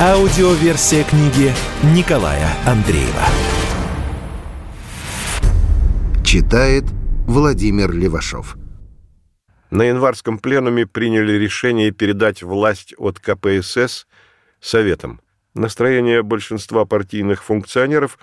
Аудиоверсия 0.00 1.04
книги 1.04 1.52
Николая 1.94 2.48
Андреева. 2.66 3.22
Читает 6.24 6.82
Владимир 7.28 7.92
Левашов. 7.92 8.56
На 9.70 9.82
январском 9.82 10.40
пленуме 10.40 10.84
приняли 10.84 11.34
решение 11.34 11.92
передать 11.92 12.42
власть 12.42 12.92
от 12.98 13.20
КПСС 13.20 14.08
Советам. 14.60 15.20
Настроение 15.54 16.24
большинства 16.24 16.84
партийных 16.86 17.44
функционеров 17.44 18.18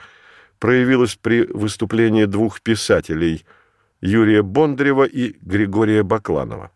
проявилось 0.60 1.16
при 1.16 1.46
выступлении 1.46 2.26
двух 2.26 2.60
писателей– 2.60 3.46
Юрия 4.02 4.42
Бондарева 4.44 5.06
и 5.06 5.38
Григория 5.42 6.04
Бакланова. 6.04 6.70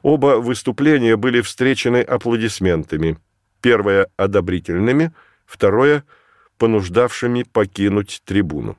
Оба 0.00 0.40
выступления 0.40 1.16
были 1.16 1.42
встречены 1.42 2.00
аплодисментами. 2.00 3.18
Первое– 3.62 4.08
одобрительными, 4.16 5.12
второе– 5.46 6.04
понуждавшими 6.58 7.44
покинуть 7.44 8.22
трибуну. 8.24 8.76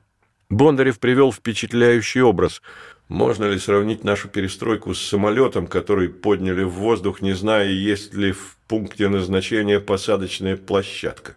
Бондарев 0.50 1.00
привел 1.00 1.32
впечатляющий 1.32 2.20
образ. 2.20 2.62
Можно 3.08 3.46
ли 3.46 3.58
сравнить 3.58 4.04
нашу 4.04 4.28
перестройку 4.28 4.94
с 4.94 5.00
самолетом, 5.00 5.66
который 5.66 6.08
подняли 6.08 6.62
в 6.62 6.70
воздух, 6.70 7.22
не 7.22 7.32
зная, 7.32 7.68
есть 7.68 8.14
ли 8.14 8.32
в 8.32 8.56
пункте 8.68 9.08
назначения 9.08 9.80
посадочная 9.80 10.56
площадка? 10.56 11.36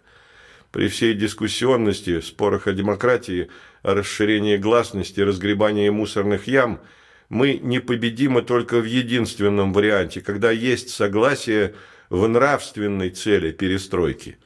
При 0.70 0.88
всей 0.88 1.14
дискуссионности, 1.14 2.20
спорах 2.20 2.66
о 2.66 2.72
демократии, 2.72 3.48
о 3.82 3.94
расширении 3.94 4.58
гласности, 4.58 5.20
разгребании 5.20 5.88
мусорных 5.88 6.46
ям, 6.46 6.80
мы 7.28 7.58
непобедимы 7.62 8.42
только 8.42 8.80
в 8.80 8.84
единственном 8.84 9.72
варианте, 9.72 10.20
когда 10.20 10.50
есть 10.50 10.90
согласие 10.90 11.74
в 12.08 12.26
нравственной 12.26 13.10
цели 13.10 13.52
перестройки. 13.52 14.38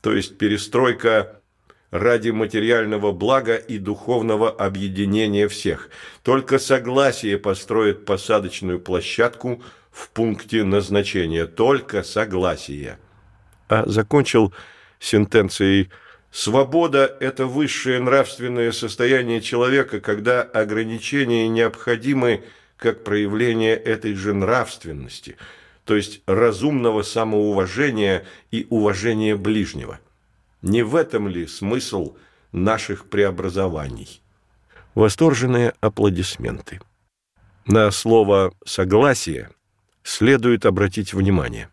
То 0.00 0.14
есть 0.14 0.38
перестройка 0.38 1.40
ради 1.90 2.30
материального 2.30 3.12
блага 3.12 3.56
и 3.56 3.78
духовного 3.78 4.50
объединения 4.50 5.48
всех. 5.48 5.90
Только 6.22 6.58
согласие 6.58 7.38
построит 7.38 8.04
посадочную 8.04 8.80
площадку 8.80 9.62
в 9.90 10.10
пункте 10.10 10.64
назначения. 10.64 11.46
Только 11.46 12.02
согласие. 12.02 12.98
А 13.68 13.86
закончил 13.86 14.52
сентенцией 14.98 15.90
«Свобода– 16.34 17.16
это 17.20 17.46
высшее 17.46 18.00
нравственное 18.00 18.72
состояние 18.72 19.40
человека, 19.40 20.00
когда 20.00 20.42
ограничения 20.42 21.46
необходимы 21.46 22.42
как 22.76 23.04
проявление 23.04 23.76
этой 23.76 24.14
же 24.14 24.34
нравственности, 24.34 25.36
то 25.84 25.94
есть 25.94 26.22
разумного 26.26 27.02
самоуважения 27.02 28.24
и 28.50 28.66
уважения 28.68 29.36
ближнего». 29.36 30.00
Не 30.60 30.82
в 30.82 30.96
этом 30.96 31.28
ли 31.28 31.46
смысл 31.46 32.16
наших 32.50 33.08
преобразований? 33.08 34.20
Восторженные 34.96 35.72
аплодисменты. 35.80 36.80
На 37.64 37.88
слово 37.92 38.52
«согласие» 38.66 39.50
следует 40.02 40.66
обратить 40.66 41.14
внимание. 41.14 41.68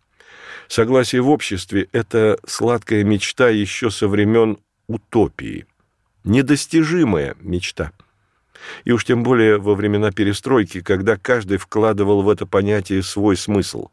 Согласие 0.71 1.21
в 1.21 1.29
обществе– 1.29 1.89
это 1.91 2.39
сладкая 2.47 3.03
мечта 3.03 3.49
еще 3.49 3.91
со 3.91 4.07
времен 4.07 4.57
утопии. 4.87 5.65
Недостижимая 6.23 7.35
мечта. 7.41 7.91
И 8.85 8.93
уж 8.93 9.03
тем 9.03 9.21
более 9.21 9.57
во 9.57 9.75
времена 9.75 10.11
перестройки, 10.11 10.79
когда 10.79 11.17
каждый 11.17 11.57
вкладывал 11.57 12.21
в 12.21 12.29
это 12.29 12.45
понятие 12.45 13.03
свой 13.03 13.35
смысл. 13.35 13.89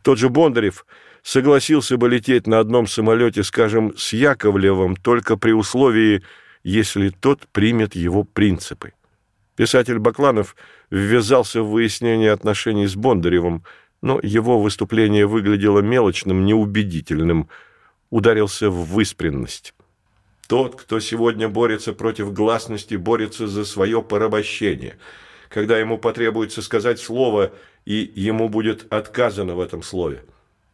Тот 0.00 0.16
же 0.16 0.30
Бондарев 0.30 0.86
согласился 1.22 1.98
бы 1.98 2.08
лететь 2.08 2.46
на 2.46 2.58
одном 2.58 2.86
самолете, 2.86 3.42
скажем, 3.42 3.94
с 3.94 4.14
Яковлевым, 4.14 4.96
только 4.96 5.36
при 5.36 5.52
условии, 5.52 6.22
если 6.64 7.10
тот 7.10 7.46
примет 7.52 7.94
его 7.94 8.24
принципы. 8.24 8.94
Писатель 9.56 9.98
Бакланов 9.98 10.56
ввязался 10.90 11.60
в 11.62 11.68
выяснение 11.68 12.32
отношений 12.32 12.86
с 12.86 12.96
Бондаревым– 12.96 13.62
но 14.00 14.20
его 14.22 14.60
выступление 14.60 15.26
выглядело 15.26 15.80
мелочным, 15.80 16.44
неубедительным, 16.44 17.48
ударился 18.10 18.70
в 18.70 18.84
выспренность. 18.84 19.74
Тот, 20.46 20.80
кто 20.80 20.98
сегодня 20.98 21.48
борется 21.48 21.92
против 21.92 22.32
гласности, 22.32 22.94
борется 22.94 23.46
за 23.46 23.64
свое 23.64 24.02
порабощение. 24.02 24.98
Когда 25.50 25.78
ему 25.78 25.98
потребуется 25.98 26.62
сказать 26.62 27.00
слово, 27.00 27.52
и 27.84 28.10
ему 28.14 28.48
будет 28.48 28.90
отказано 28.92 29.54
в 29.54 29.60
этом 29.60 29.82
слове. 29.82 30.24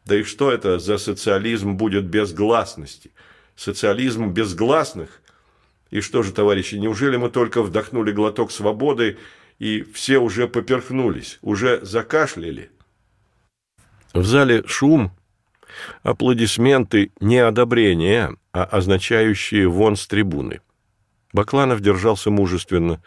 Да 0.04 0.16
и 0.16 0.22
что 0.22 0.52
это 0.52 0.78
за 0.78 0.98
социализм 0.98 1.76
будет 1.76 2.04
без 2.04 2.32
гласности? 2.32 3.10
Социализм 3.56 4.30
без 4.30 4.54
гласных? 4.54 5.22
И 5.90 6.00
что 6.00 6.22
же, 6.22 6.32
товарищи, 6.32 6.74
неужели 6.74 7.16
мы 7.16 7.30
только 7.30 7.62
вдохнули 7.62 8.12
глоток 8.12 8.52
свободы, 8.52 9.16
и 9.58 9.82
все 9.82 10.18
уже 10.18 10.46
поперхнулись, 10.46 11.38
уже 11.40 11.80
закашляли? 11.82 12.70
В 14.14 14.24
зале 14.24 14.62
шум, 14.66 15.10
аплодисменты 16.04 17.10
не 17.18 17.38
одобрения, 17.38 18.36
а 18.52 18.62
означающие 18.62 19.66
вон 19.66 19.96
с 19.96 20.06
трибуны. 20.06 20.60
Бакланов 21.32 21.80
держался 21.80 22.30
мужественно. 22.30 23.02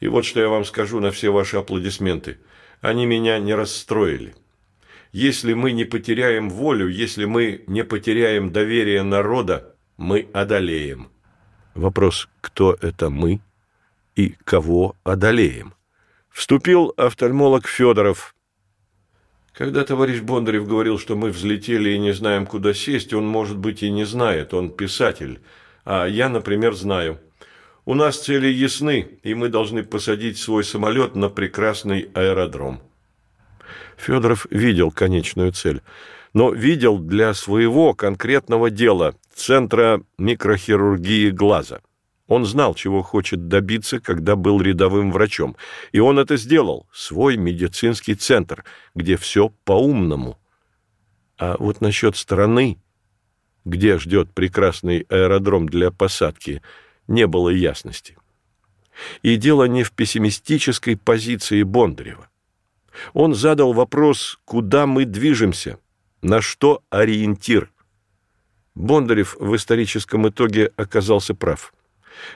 И 0.00 0.08
вот 0.08 0.26
что 0.26 0.40
я 0.40 0.48
вам 0.50 0.66
скажу 0.66 1.00
на 1.00 1.10
все 1.12 1.32
ваши 1.32 1.56
аплодисменты. 1.56 2.38
Они 2.82 3.06
меня 3.06 3.38
не 3.38 3.54
расстроили. 3.54 4.34
Если 5.12 5.54
мы 5.54 5.72
не 5.72 5.86
потеряем 5.86 6.50
волю, 6.50 6.88
если 6.88 7.24
мы 7.24 7.64
не 7.66 7.82
потеряем 7.82 8.52
доверие 8.52 9.02
народа, 9.02 9.74
мы 9.96 10.28
одолеем. 10.34 11.08
Вопрос, 11.74 12.28
кто 12.42 12.76
это 12.82 13.08
мы 13.08 13.40
и 14.14 14.34
кого 14.44 14.94
одолеем? 15.04 15.72
Вступил 16.28 16.92
офтальмолог 16.98 17.66
Федоров, 17.66 18.33
когда 19.54 19.84
товарищ 19.84 20.20
Бондарев 20.20 20.66
говорил, 20.66 20.98
что 20.98 21.14
мы 21.14 21.30
взлетели 21.30 21.90
и 21.90 21.98
не 21.98 22.12
знаем, 22.12 22.44
куда 22.44 22.74
сесть, 22.74 23.14
он, 23.14 23.26
может 23.26 23.56
быть, 23.56 23.82
и 23.82 23.90
не 23.90 24.04
знает, 24.04 24.52
он 24.52 24.70
писатель. 24.70 25.40
А 25.84 26.06
я, 26.06 26.28
например, 26.28 26.74
знаю. 26.74 27.20
У 27.84 27.94
нас 27.94 28.18
цели 28.18 28.48
ясны, 28.48 29.18
и 29.22 29.34
мы 29.34 29.48
должны 29.48 29.84
посадить 29.84 30.38
свой 30.38 30.64
самолет 30.64 31.14
на 31.14 31.28
прекрасный 31.28 32.08
аэродром. 32.14 32.80
Федоров 33.96 34.46
видел 34.50 34.90
конечную 34.90 35.52
цель, 35.52 35.82
но 36.32 36.50
видел 36.50 36.98
для 36.98 37.32
своего 37.32 37.94
конкретного 37.94 38.70
дела– 38.70 39.14
Центра 39.34 40.00
микрохирургии 40.16 41.30
глаза– 41.30 41.80
он 42.26 42.46
знал, 42.46 42.74
чего 42.74 43.02
хочет 43.02 43.48
добиться, 43.48 44.00
когда 44.00 44.34
был 44.34 44.60
рядовым 44.60 45.12
врачом. 45.12 45.56
И 45.92 46.00
он 46.00 46.18
это 46.18 46.36
сделал. 46.36 46.86
Свой 46.92 47.36
медицинский 47.36 48.14
центр, 48.14 48.64
где 48.94 49.16
все 49.16 49.50
по-умному. 49.64 50.38
А 51.36 51.56
вот 51.58 51.80
насчет 51.80 52.16
страны, 52.16 52.78
где 53.64 53.98
ждет 53.98 54.32
прекрасный 54.32 55.00
аэродром 55.10 55.68
для 55.68 55.90
посадки, 55.90 56.62
не 57.08 57.26
было 57.26 57.50
ясности. 57.50 58.16
И 59.22 59.36
дело 59.36 59.64
не 59.64 59.82
в 59.82 59.92
пессимистической 59.92 60.96
позиции 60.96 61.62
Бондарева. 61.62 62.28
Он 63.12 63.34
задал 63.34 63.72
вопрос, 63.72 64.38
куда 64.44 64.86
мы 64.86 65.04
движемся, 65.04 65.78
на 66.22 66.40
что 66.40 66.82
ориентир. 66.90 67.70
Бондарев 68.74 69.36
в 69.38 69.54
историческом 69.56 70.28
итоге 70.28 70.72
оказался 70.76 71.34
прав– 71.34 71.74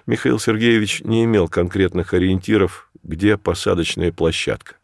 Михаил 0.07 0.39
Сергеевич 0.39 1.03
не 1.03 1.25
имел 1.25 1.49
конкретных 1.49 2.15
ориентиров, 2.15 2.91
где 3.03 3.37
посадочная 3.37 4.13
площадка. 4.13 4.77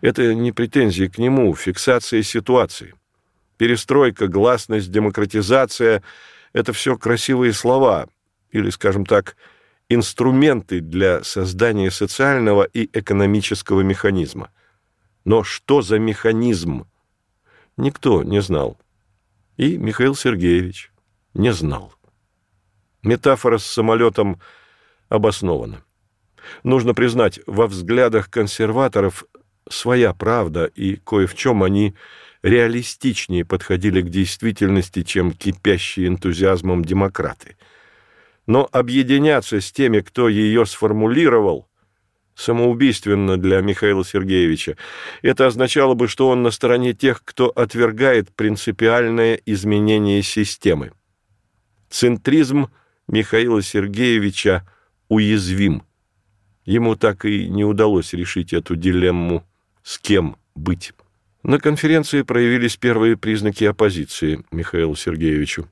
Это 0.00 0.34
не 0.34 0.52
претензии 0.52 1.06
к 1.06 1.18
нему, 1.18 1.54
фиксация 1.54 2.22
ситуации. 2.22 2.94
Перестройка, 3.56 4.28
гласность, 4.28 4.90
демократизация– 4.90 6.02
это 6.52 6.72
все 6.72 6.96
красивые 6.96 7.52
слова, 7.52 8.08
или, 8.52 8.70
скажем 8.70 9.04
так, 9.04 9.36
инструменты 9.88 10.80
для 10.80 11.24
создания 11.24 11.90
социального 11.90 12.62
и 12.62 12.88
экономического 12.92 13.80
механизма. 13.80 14.50
Но 15.24 15.42
что 15.42 15.82
за 15.82 15.98
механизм? 15.98 16.86
Никто 17.76 18.22
не 18.22 18.40
знал. 18.40 18.78
И 19.56 19.76
Михаил 19.76 20.14
Сергеевич 20.14 20.92
не 21.34 21.52
знал. 21.52 21.97
Метафора 23.02 23.58
с 23.58 23.64
самолетом 23.64 24.40
обоснована. 25.08 25.82
Нужно 26.62 26.94
признать, 26.94 27.40
во 27.46 27.66
взглядах 27.66 28.30
консерваторов 28.30 29.24
своя 29.68 30.12
правда, 30.12 30.64
и 30.64 30.96
кое 30.96 31.26
в 31.26 31.34
чем 31.34 31.62
они 31.62 31.94
реалистичнее 32.42 33.44
подходили 33.44 34.00
к 34.00 34.08
действительности, 34.08 35.02
чем 35.02 35.32
кипящие 35.32 36.08
энтузиазмом 36.08 36.84
демократы. 36.84 37.56
Но 38.46 38.68
объединяться 38.70 39.60
с 39.60 39.70
теми, 39.72 40.00
кто 40.00 40.28
ее 40.28 40.64
сформулировал, 40.64 41.68
самоубийственно 42.34 43.36
для 43.36 43.60
Михаила 43.60 44.04
Сергеевича. 44.04 44.76
Это 45.22 45.46
означало 45.46 45.94
бы, 45.94 46.06
что 46.06 46.28
он 46.28 46.42
на 46.42 46.50
стороне 46.50 46.94
тех, 46.94 47.22
кто 47.24 47.48
отвергает 47.48 48.34
принципиальное 48.34 49.40
изменение 49.44 50.22
системы. 50.22 50.92
Центризм 51.90 52.68
Михаила 53.08 53.62
Сергеевича 53.62 54.68
уязвим. 55.08 55.82
Ему 56.66 56.94
так 56.94 57.24
и 57.24 57.48
не 57.48 57.64
удалось 57.64 58.12
решить 58.12 58.52
эту 58.52 58.76
дилемму 58.76 59.44
«с 59.82 59.98
кем 59.98 60.36
быть?». 60.54 60.92
На 61.42 61.58
конференции 61.58 62.20
проявились 62.22 62.76
первые 62.76 63.16
признаки 63.16 63.64
оппозиции 63.64 64.44
Михаилу 64.50 64.94
Сергеевичу. 64.94 65.68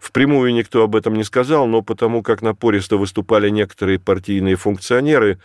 Впрямую 0.00 0.52
никто 0.52 0.82
об 0.82 0.96
этом 0.96 1.14
не 1.14 1.22
сказал, 1.22 1.68
но 1.68 1.82
потому 1.82 2.22
как 2.22 2.42
напористо 2.42 2.96
выступали 2.96 3.48
некоторые 3.50 4.00
партийные 4.00 4.56
функционеры, 4.56 5.38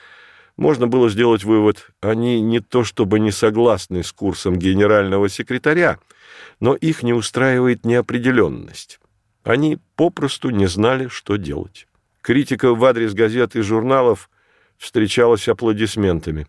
можно 0.57 0.87
было 0.87 1.09
сделать 1.09 1.43
вывод, 1.43 1.91
они 2.01 2.41
не 2.41 2.59
то 2.59 2.83
чтобы 2.83 3.19
не 3.19 3.31
согласны 3.31 4.03
с 4.03 4.11
курсом 4.11 4.55
генерального 4.57 5.29
секретаря, 5.29 5.99
но 6.59 6.75
их 6.75 7.03
не 7.03 7.13
устраивает 7.13 7.85
неопределенность. 7.85 8.99
Они 9.43 9.77
попросту 9.95 10.49
не 10.49 10.67
знали, 10.67 11.07
что 11.07 11.35
делать. 11.35 11.87
Критика 12.21 12.73
в 12.73 12.83
адрес 12.85 13.13
газет 13.13 13.55
и 13.55 13.61
журналов 13.61 14.29
встречалась 14.77 15.47
аплодисментами. 15.47 16.47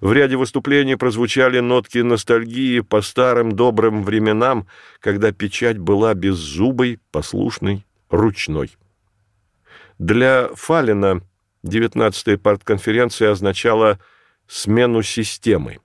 В 0.00 0.12
ряде 0.12 0.36
выступлений 0.36 0.96
прозвучали 0.96 1.58
нотки 1.60 1.98
ностальгии 1.98 2.80
по 2.80 3.00
старым 3.00 3.52
добрым 3.52 4.04
временам, 4.04 4.66
когда 5.00 5.32
печать 5.32 5.78
была 5.78 6.14
беззубой, 6.14 7.00
послушной, 7.10 7.86
ручной. 8.10 8.76
Для 9.98 10.50
Фалина 10.54 11.22
19-я 11.64 12.38
партконференция 12.38 13.30
означала 13.32 13.98
смену 14.46 15.02
системы. 15.02 15.78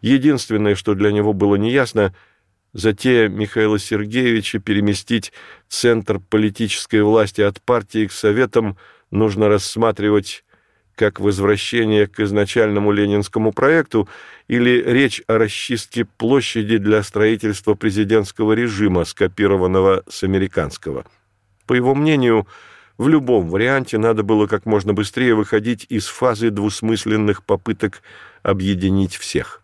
Единственное, 0.00 0.74
что 0.74 0.94
для 0.94 1.12
него 1.12 1.32
было 1.32 1.56
неясно, 1.56 2.14
затея 2.78 3.28
Михаила 3.28 3.78
Сергеевича 3.78 4.60
переместить 4.60 5.32
центр 5.68 6.20
политической 6.20 7.02
власти 7.02 7.40
от 7.40 7.60
партии 7.60 8.06
к 8.06 8.12
советам 8.12 8.76
нужно 9.10 9.48
рассматривать 9.48 10.44
как 10.94 11.20
возвращение 11.20 12.06
к 12.06 12.20
изначальному 12.20 12.90
ленинскому 12.92 13.52
проекту 13.52 14.08
или 14.48 14.82
речь 14.84 15.22
о 15.26 15.38
расчистке 15.38 16.04
площади 16.04 16.78
для 16.78 17.02
строительства 17.02 17.74
президентского 17.74 18.52
режима, 18.52 19.04
скопированного 19.04 20.02
с 20.08 20.24
американского. 20.24 21.04
По 21.66 21.74
его 21.74 21.94
мнению, 21.94 22.48
в 22.96 23.08
любом 23.08 23.48
варианте 23.48 23.98
надо 23.98 24.24
было 24.24 24.46
как 24.46 24.66
можно 24.66 24.92
быстрее 24.92 25.34
выходить 25.34 25.86
из 25.88 26.06
фазы 26.06 26.50
двусмысленных 26.50 27.44
попыток 27.44 28.02
объединить 28.42 29.16
всех. 29.16 29.62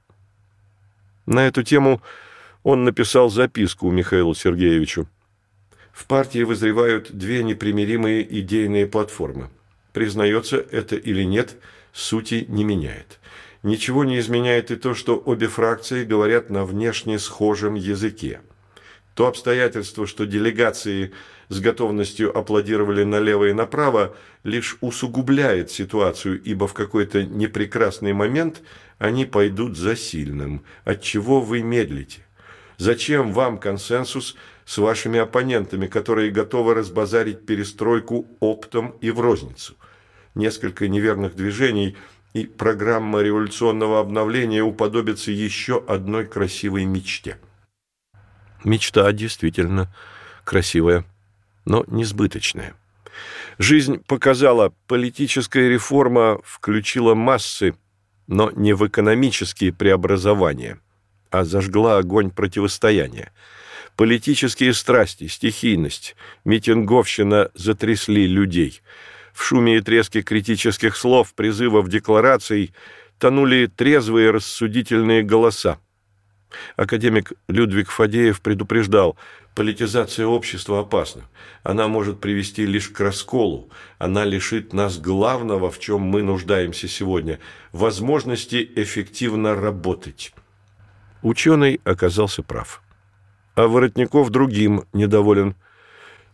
На 1.26 1.48
эту 1.48 1.64
тему 1.64 2.00
он 2.64 2.82
написал 2.82 3.30
записку 3.30 3.92
Михаилу 3.92 4.34
Сергеевичу. 4.34 5.06
В 5.92 6.06
партии 6.06 6.42
вызревают 6.42 7.12
две 7.12 7.44
непримиримые 7.44 8.26
идейные 8.40 8.88
платформы– 8.88 9.50
признается 9.94 10.56
это 10.56 10.96
или 10.96 11.22
нет, 11.22 11.56
сути 11.94 12.44
не 12.48 12.64
меняет. 12.64 13.20
Ничего 13.62 14.04
не 14.04 14.18
изменяет 14.18 14.70
и 14.70 14.76
то, 14.76 14.92
что 14.92 15.16
обе 15.24 15.46
фракции 15.46 16.04
говорят 16.04 16.50
на 16.50 16.66
внешне 16.66 17.18
схожем 17.18 17.76
языке. 17.76 18.42
То 19.14 19.28
обстоятельство, 19.28 20.06
что 20.06 20.26
делегации 20.26 21.12
с 21.48 21.60
готовностью 21.60 22.36
аплодировали 22.36 23.04
налево 23.04 23.48
и 23.48 23.52
направо, 23.52 24.16
лишь 24.42 24.76
усугубляет 24.80 25.70
ситуацию, 25.70 26.42
ибо 26.42 26.66
в 26.66 26.74
какой-то 26.74 27.24
непрекрасный 27.24 28.12
момент 28.12 28.60
они 28.98 29.24
пойдут 29.24 29.78
за 29.78 29.94
сильным. 29.94 30.64
От 30.84 31.00
чего 31.02 31.40
вы 31.40 31.62
медлите? 31.62 32.26
Зачем 32.76 33.32
вам 33.32 33.58
консенсус 33.58 34.36
с 34.64 34.78
вашими 34.78 35.20
оппонентами, 35.20 35.86
которые 35.86 36.30
готовы 36.30 36.74
разбазарить 36.74 37.46
перестройку 37.46 38.26
оптом 38.40 38.96
и 39.00 39.10
в 39.10 39.20
розницу? 39.20 39.76
Несколько 40.34 40.88
неверных 40.88 41.36
движений, 41.36 41.96
и 42.32 42.46
программа 42.46 43.20
революционного 43.20 44.00
обновления 44.00 44.62
уподобится 44.62 45.30
еще 45.30 45.84
одной 45.86 46.26
красивой 46.26 46.84
мечте. 46.84 47.38
Мечта 48.64 49.12
действительно 49.12 49.94
красивая, 50.42 51.04
но 51.64 51.84
несбыточная. 51.86 52.74
Жизнь 53.58 54.02
показала, 54.04 54.74
политическая 54.88 55.68
реформа 55.68 56.40
включила 56.42 57.14
массы, 57.14 57.76
но 58.26 58.50
не 58.50 58.72
в 58.72 58.84
экономические 58.84 59.72
преобразования– 59.72 60.80
а 61.34 61.44
зажгла 61.44 61.98
огонь 61.98 62.30
противостояния. 62.30 63.32
Политические 63.96 64.72
страсти, 64.72 65.26
стихийность, 65.26 66.14
митинговщина 66.44 67.50
затрясли 67.54 68.26
людей. 68.26 68.82
В 69.32 69.42
шуме 69.42 69.78
и 69.78 69.80
треске 69.80 70.22
критических 70.22 70.96
слов, 70.96 71.34
призывов, 71.34 71.88
деклараций 71.88 72.72
тонули 73.18 73.66
трезвые 73.66 74.30
рассудительные 74.30 75.24
голоса. 75.24 75.78
Академик 76.76 77.32
Людвиг 77.48 77.90
Фадеев 77.90 78.40
предупреждал, 78.40 79.16
политизация 79.56 80.26
общества 80.26 80.80
опасна. 80.80 81.22
Она 81.64 81.88
может 81.88 82.20
привести 82.20 82.64
лишь 82.64 82.90
к 82.90 83.00
расколу. 83.00 83.70
Она 83.98 84.24
лишит 84.24 84.72
нас 84.72 84.98
главного, 84.98 85.72
в 85.72 85.80
чем 85.80 86.00
мы 86.00 86.22
нуждаемся 86.22 86.86
сегодня– 86.86 87.40
возможности 87.72 88.70
эффективно 88.76 89.56
работать. 89.56 90.32
Ученый 91.24 91.80
оказался 91.84 92.42
прав. 92.42 92.82
А 93.54 93.66
Воротников 93.66 94.28
другим 94.28 94.84
недоволен. 94.92 95.54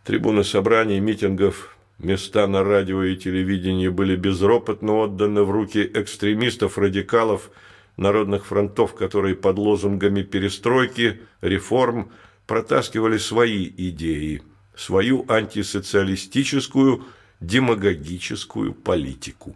Трибуны 0.03 0.43
собраний, 0.43 0.99
митингов, 0.99 1.77
места 1.97 2.45
на 2.45 2.61
радио 2.65 3.01
и 3.03 3.15
телевидении 3.15 3.87
были 3.87 4.17
безропотно 4.17 4.95
отданы 4.97 5.43
в 5.43 5.51
руки 5.51 5.89
экстремистов, 5.93 6.77
радикалов, 6.77 7.51
народных 7.95 8.45
фронтов, 8.47 8.93
которые 8.93 9.35
под 9.35 9.59
лозунгами 9.59 10.23
перестройки, 10.23 11.21
реформ 11.39 12.11
протаскивали 12.45 13.17
свои 13.17 13.71
идеи, 13.77 14.41
свою 14.75 15.23
антисоциалистическую, 15.29 17.05
демагогическую 17.39 18.73
политику. 18.73 19.55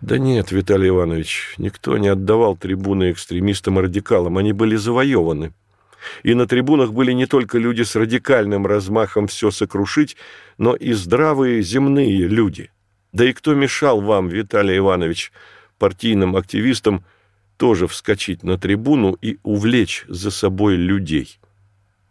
Да 0.00 0.16
нет, 0.16 0.52
Виталий 0.52 0.90
Иванович, 0.90 1.54
никто 1.58 1.98
не 1.98 2.08
отдавал 2.08 2.56
трибуны 2.56 3.10
экстремистам 3.10 3.78
и 3.78 3.82
радикалам, 3.82 4.38
они 4.38 4.52
были 4.52 4.76
завоеваны. 4.76 5.52
И 6.22 6.34
на 6.34 6.46
трибунах 6.46 6.92
были 6.92 7.12
не 7.12 7.26
только 7.26 7.58
люди 7.58 7.82
с 7.82 7.96
радикальным 7.96 8.66
размахом 8.66 9.26
все 9.26 9.50
сокрушить, 9.50 10.16
но 10.56 10.74
и 10.74 10.92
здравые 10.92 11.62
земные 11.62 12.28
люди. 12.28 12.70
Да 13.12 13.24
и 13.24 13.32
кто 13.32 13.54
мешал 13.54 14.00
вам, 14.00 14.28
Виталий 14.28 14.78
Иванович, 14.78 15.32
партийным 15.78 16.36
активистам, 16.36 17.04
тоже 17.56 17.88
вскочить 17.88 18.44
на 18.44 18.56
трибуну 18.56 19.18
и 19.20 19.38
увлечь 19.42 20.04
за 20.08 20.30
собой 20.30 20.76
людей? 20.76 21.40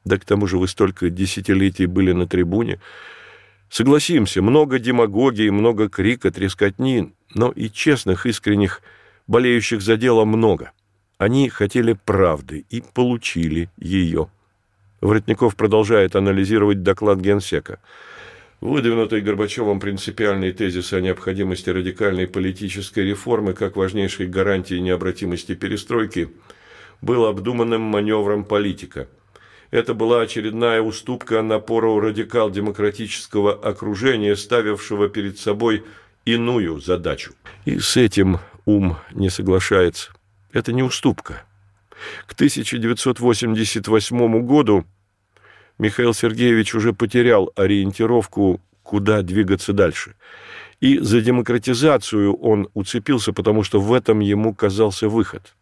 Да 0.04 0.18
к 0.18 0.26
тому 0.26 0.48
же 0.48 0.58
вы 0.58 0.68
столько 0.68 1.10
десятилетий 1.10 1.86
были 1.86 2.12
на 2.12 2.28
трибуне. 2.28 2.80
Согласимся, 3.70 4.42
много 4.42 4.80
демагогии, 4.80 5.50
много 5.50 5.90
крика, 5.90 6.32
трескотни, 6.32 7.14
но 7.34 7.52
и 7.52 7.70
честных, 7.70 8.26
искренних, 8.26 8.82
болеющих 9.28 9.82
за 9.82 9.98
дело 9.98 10.26
много. 10.26 10.72
Они 11.18 11.50
хотели 11.50 11.94
правды 11.94 12.66
и 12.70 12.82
получили 12.94 13.70
ее. 13.78 14.30
Воротников 15.02 15.56
продолжает 15.56 16.16
анализировать 16.16 16.82
доклад 16.82 17.20
Генсека. 17.20 17.80
Выдвинутый 18.62 19.22
Горбачевым 19.22 19.80
принципиальный 19.80 20.52
тезис 20.52 20.92
о 20.94 21.02
необходимости 21.02 21.70
радикальной 21.70 22.28
политической 22.28 23.06
реформы 23.06 23.54
как 23.54 23.76
важнейшей 23.76 24.28
гарантии 24.28 24.76
необратимости 24.76 25.54
перестройки 25.54 26.30
был 27.02 27.26
обдуманным 27.26 27.82
маневром 27.82 28.44
политика. 28.44 29.08
Это 29.70 29.94
была 29.94 30.22
очередная 30.22 30.82
уступка 30.82 31.42
напору 31.42 32.00
радикал-демократического 32.00 33.54
окружения, 33.54 34.36
ставившего 34.36 35.10
перед 35.10 35.40
собой 35.40 35.84
иную 36.26 36.80
задачу. 36.80 37.34
И 37.66 37.80
с 37.80 37.98
этим 37.98 38.40
ум 38.66 38.98
не 39.14 39.30
соглашается. 39.30 40.12
Это 40.54 40.72
не 40.72 40.84
уступка. 40.84 41.44
К 42.28 42.34
1988 42.34 44.46
году 44.46 44.86
Михаил 45.78 46.14
Сергеевич 46.14 46.76
уже 46.76 46.94
потерял 46.94 47.52
ориентировку, 47.56 48.62
куда 48.84 49.22
двигаться 49.22 49.74
дальше. 49.74 50.16
И 50.80 51.00
за 51.00 51.22
демократизацию 51.22 52.36
он 52.36 52.70
уцепился, 52.74 53.34
потому 53.34 53.64
что 53.64 53.82
в 53.82 53.94
этом 53.94 54.20
ему 54.20 54.54
казался 54.54 55.10
выход. 55.10 55.56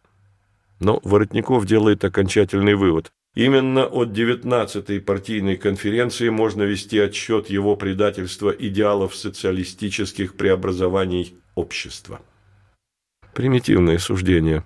Но 0.78 1.00
Воротников 1.04 1.66
делает 1.66 2.04
окончательный 2.04 2.74
вывод. 2.74 3.10
Именно 3.36 3.84
от 3.84 4.08
19-й 4.08 4.98
партийной 4.98 5.58
конференции 5.58 6.30
можно 6.30 6.62
вести 6.62 6.98
отсчет 6.98 7.50
его 7.50 7.76
предательства 7.76 8.48
идеалов 8.48 9.14
социалистических 9.14 10.36
преобразований 10.36 11.36
общества. 11.54 12.22
Примитивное 13.34 13.98
суждение. 13.98 14.64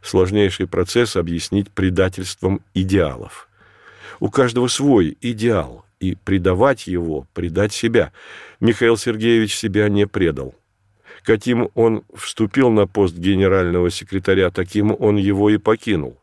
Сложнейший 0.00 0.66
процесс 0.66 1.14
объяснить 1.14 1.70
предательством 1.70 2.62
идеалов. 2.72 3.50
У 4.18 4.30
каждого 4.30 4.68
свой 4.68 5.18
идеал, 5.20 5.84
и 6.00 6.14
предавать 6.14 6.86
его, 6.86 7.26
предать 7.34 7.74
себя. 7.74 8.12
Михаил 8.60 8.96
Сергеевич 8.96 9.54
себя 9.54 9.90
не 9.90 10.06
предал. 10.06 10.54
Каким 11.22 11.68
он 11.74 12.04
вступил 12.14 12.70
на 12.70 12.86
пост 12.86 13.14
генерального 13.14 13.90
секретаря, 13.90 14.50
таким 14.50 14.96
он 14.98 15.16
его 15.16 15.50
и 15.50 15.58
покинул. 15.58 16.19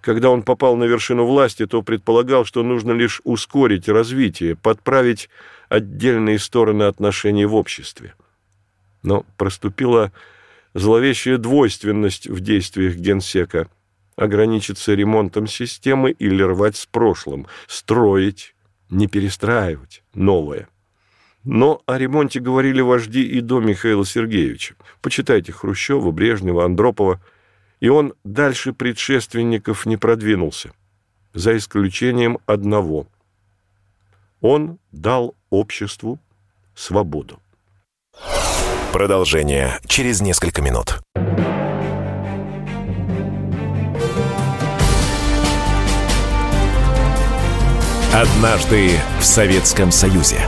Когда 0.00 0.30
он 0.30 0.42
попал 0.42 0.76
на 0.76 0.84
вершину 0.84 1.24
власти, 1.24 1.66
то 1.66 1.82
предполагал, 1.82 2.44
что 2.44 2.62
нужно 2.62 2.92
лишь 2.92 3.20
ускорить 3.24 3.88
развитие, 3.88 4.56
подправить 4.56 5.28
отдельные 5.68 6.38
стороны 6.38 6.84
отношений 6.84 7.46
в 7.46 7.54
обществе. 7.54 8.14
Но 9.02 9.24
проступила 9.36 10.12
зловещая 10.74 11.38
двойственность 11.38 12.28
в 12.28 12.40
действиях 12.40 12.96
генсека. 12.96 13.68
Ограничиться 14.16 14.94
ремонтом 14.94 15.46
системы 15.46 16.10
или 16.10 16.42
рвать 16.42 16.76
с 16.76 16.86
прошлым, 16.86 17.46
строить, 17.66 18.54
не 18.88 19.08
перестраивать 19.08 20.02
новое. 20.14 20.68
Но 21.44 21.82
о 21.84 21.98
ремонте 21.98 22.40
говорили 22.40 22.80
вожди 22.80 23.22
и 23.22 23.40
до 23.40 23.60
Михаила 23.60 24.06
Сергеевича. 24.06 24.74
Почитайте 25.02 25.52
Хрущева, 25.52 26.10
Брежнева, 26.12 26.64
Андропова– 26.64 27.20
и 27.80 27.88
он 27.88 28.14
дальше 28.24 28.72
предшественников 28.72 29.86
не 29.86 29.96
продвинулся, 29.96 30.72
за 31.34 31.56
исключением 31.56 32.38
одного. 32.46 33.06
Он 34.40 34.78
дал 34.92 35.34
обществу 35.50 36.18
свободу. 36.74 37.40
Продолжение 38.92 39.78
через 39.86 40.20
несколько 40.20 40.62
минут. 40.62 41.00
Однажды 48.14 48.92
в 49.20 49.24
Советском 49.24 49.90
Союзе. 49.92 50.40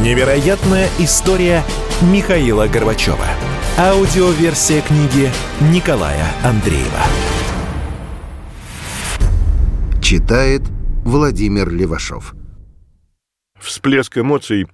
Невероятная 0.00 0.88
история 0.98 1.62
Михаила 2.00 2.66
Горбачева. 2.66 3.51
Аудиоверсия 3.78 4.82
книги 4.82 5.30
Николая 5.72 6.26
Андреева. 6.44 7.04
Читает 10.02 10.60
Владимир 11.06 11.70
Левашов. 11.70 12.34
Всплеск 13.58 14.18
эмоций 14.18 14.66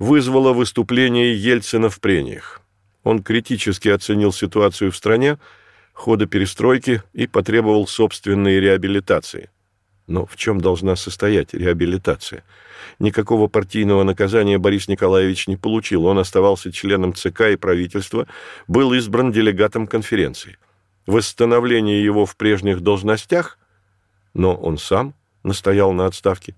вызвало 0.00 0.52
выступление 0.52 1.36
Ельцина 1.36 1.88
в 1.88 2.00
прениях. 2.00 2.62
Он 3.04 3.22
критически 3.22 3.90
оценил 3.90 4.32
ситуацию 4.32 4.90
в 4.90 4.96
стране, 4.96 5.38
хода 5.92 6.26
перестройки 6.26 7.04
и 7.12 7.28
потребовал 7.28 7.86
собственной 7.86 8.58
реабилитации. 8.58 9.50
Но 10.08 10.26
в 10.26 10.34
чем 10.34 10.60
должна 10.60 10.96
состоять 10.96 11.54
реабилитация– 11.54 12.42
Никакого 12.98 13.48
партийного 13.48 14.02
наказания 14.02 14.58
Борис 14.58 14.88
Николаевич 14.88 15.48
не 15.48 15.56
получил. 15.56 16.06
Он 16.06 16.18
оставался 16.18 16.72
членом 16.72 17.14
ЦК 17.14 17.42
и 17.52 17.56
правительства, 17.56 18.26
был 18.68 18.92
избран 18.92 19.32
делегатом 19.32 19.86
конференции. 19.86 20.58
Восстановление 21.06 22.02
его 22.02 22.26
в 22.26 22.36
прежних 22.36 22.80
должностях, 22.80 23.58
но 24.34 24.54
он 24.54 24.78
сам 24.78 25.14
настоял 25.42 25.92
на 25.92 26.06
отставке. 26.06 26.54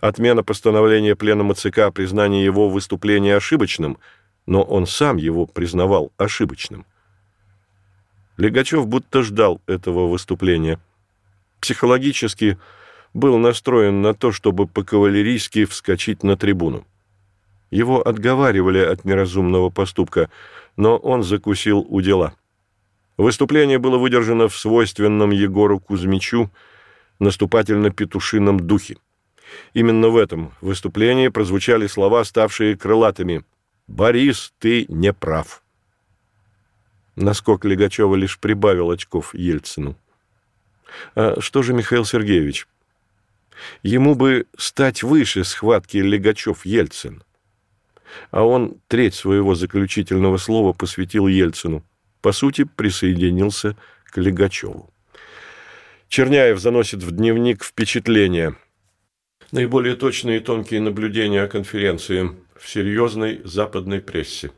Отмена 0.00 0.42
постановления 0.42 1.16
Пленума 1.16 1.54
ЦК 1.54 1.78
о 1.78 1.90
признании 1.90 2.44
его 2.44 2.68
выступления 2.68 3.36
ошибочным, 3.36 3.98
но 4.44 4.62
он 4.62 4.86
сам 4.86 5.16
его 5.16 5.46
признавал 5.46 6.12
ошибочным. 6.18 6.84
Легачев 8.36 8.86
будто 8.86 9.22
ждал 9.22 9.60
этого 9.66 10.08
выступления. 10.08 10.78
Психологически 11.60 12.58
был 13.16 13.38
настроен 13.38 14.02
на 14.02 14.14
то, 14.14 14.30
чтобы 14.30 14.66
по-кавалерийски 14.66 15.64
вскочить 15.64 16.22
на 16.22 16.36
трибуну. 16.36 16.86
Его 17.70 18.06
отговаривали 18.06 18.78
от 18.78 19.04
неразумного 19.04 19.70
поступка, 19.70 20.30
но 20.76 20.96
он 20.96 21.22
закусил 21.22 21.84
у 21.88 22.00
дела. 22.00 22.34
Выступление 23.16 23.78
было 23.78 23.96
выдержано 23.96 24.48
в 24.48 24.56
свойственном 24.56 25.30
Егору 25.30 25.80
Кузьмичу 25.80 26.50
наступательно-петушином 27.18 28.60
духе. 28.60 28.98
Именно 29.72 30.10
в 30.10 30.16
этом 30.18 30.52
выступлении 30.60 31.28
прозвучали 31.28 31.86
слова, 31.86 32.22
ставшие 32.24 32.76
крылатыми 32.76 33.44
«Борис, 33.86 34.52
ты 34.58 34.84
не 34.88 35.12
прав». 35.14 35.62
Наскок 37.14 37.64
Легачева 37.64 38.14
лишь 38.14 38.38
прибавил 38.38 38.90
очков 38.90 39.34
Ельцину. 39.34 39.96
А 41.14 41.40
что 41.40 41.62
же 41.62 41.72
Михаил 41.72 42.04
Сергеевич? 42.04 42.68
Ему 43.82 44.14
бы 44.14 44.46
стать 44.56 45.02
выше 45.02 45.44
схватки 45.44 45.98
Легачев-Ельцин. 45.98 47.22
А 48.30 48.44
он 48.44 48.80
треть 48.88 49.14
своего 49.14 49.54
заключительного 49.54 50.36
слова 50.36 50.72
посвятил 50.72 51.26
Ельцину. 51.26 51.84
По 52.20 52.32
сути, 52.32 52.64
присоединился 52.64 53.76
к 54.04 54.18
Легачеву. 54.18 54.92
Черняев 56.08 56.58
заносит 56.58 57.02
в 57.02 57.10
дневник 57.10 57.64
впечатления. 57.64 58.56
Наиболее 59.52 59.96
точные 59.96 60.38
и 60.38 60.40
тонкие 60.40 60.80
наблюдения 60.80 61.42
о 61.42 61.48
конференции 61.48 62.30
в 62.58 62.68
серьезной 62.68 63.40
западной 63.44 64.00
прессе. 64.00 64.50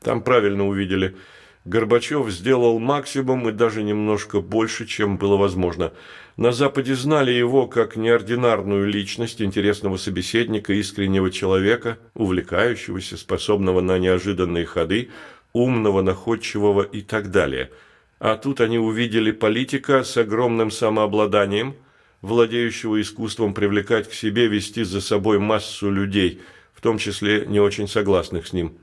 Там 0.00 0.22
правильно 0.22 0.66
увидели– 0.66 1.16
Горбачев 1.64 2.28
сделал 2.30 2.80
максимум 2.80 3.48
и 3.48 3.52
даже 3.52 3.84
немножко 3.84 4.40
больше, 4.40 4.84
чем 4.84 5.16
было 5.16 5.36
возможно. 5.36 5.92
На 6.36 6.50
Западе 6.50 6.96
знали 6.96 7.30
его 7.30 7.68
как 7.68 7.94
неординарную 7.94 8.88
личность, 8.88 9.40
интересного 9.40 9.96
собеседника, 9.96 10.72
искреннего 10.72 11.30
человека, 11.30 11.98
увлекающегося, 12.14 13.16
способного 13.16 13.80
на 13.80 13.98
неожиданные 13.98 14.66
ходы, 14.66 15.10
умного, 15.52 16.02
находчивого 16.02 16.82
и 16.82 17.00
так 17.00 17.30
далее. 17.30 17.70
А 18.18 18.36
тут 18.36 18.60
они 18.60 18.78
увидели 18.78 19.30
политика 19.30 20.02
с 20.02 20.16
огромным 20.16 20.72
самообладанием, 20.72 21.76
владеющего 22.22 23.00
искусством 23.00 23.54
привлекать 23.54 24.08
к 24.08 24.14
себе, 24.14 24.48
вести 24.48 24.82
за 24.82 25.00
собой 25.00 25.38
массу 25.38 25.90
людей, 25.90 26.40
в 26.72 26.80
том 26.80 26.98
числе 26.98 27.44
не 27.46 27.60
очень 27.60 27.86
согласных 27.86 28.48
с 28.48 28.52
ним. 28.52 28.78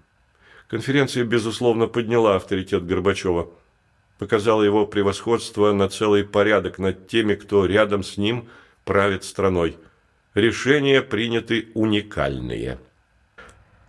Конференция, 0.70 1.24
безусловно, 1.24 1.88
подняла 1.88 2.36
авторитет 2.36 2.86
Горбачева, 2.86 3.50
показала 4.20 4.62
его 4.62 4.86
превосходство 4.86 5.74
на 5.74 5.90
целый 5.90 6.24
порядок 6.24 6.78
над 6.78 7.08
теми, 7.08 7.34
кто 7.34 7.66
рядом 7.66 8.04
с 8.04 8.18
ним 8.18 8.50
правит 8.86 9.24
страной. 9.24 9.78
Решения 10.36 11.02
приняты 11.02 11.70
уникальные. 11.74 12.78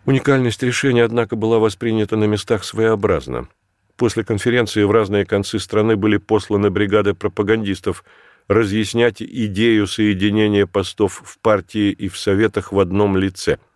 Уникальность 0.07 0.63
решения, 0.63 1.05
однако, 1.05 1.37
была 1.37 1.59
воспринята 1.59 2.17
на 2.17 2.25
местах 2.25 2.65
своеобразно. 2.65 3.49
После 3.97 4.25
конференции 4.25 4.83
в 4.83 4.91
разные 4.91 5.27
концы 5.27 5.59
страны 5.59 5.97
были 5.97 6.17
посланы 6.17 6.71
бригады 6.71 7.13
пропагандистов 7.13 8.05
разъяснять 8.49 9.21
идею 9.21 9.87
соединения 9.87 10.65
постов 10.65 11.23
в 11.27 11.39
партии 11.41 11.91
и 11.93 12.09
в 12.09 12.17
советах 12.17 12.73
в 12.73 12.81
одном 12.81 13.19
лице– 13.19 13.59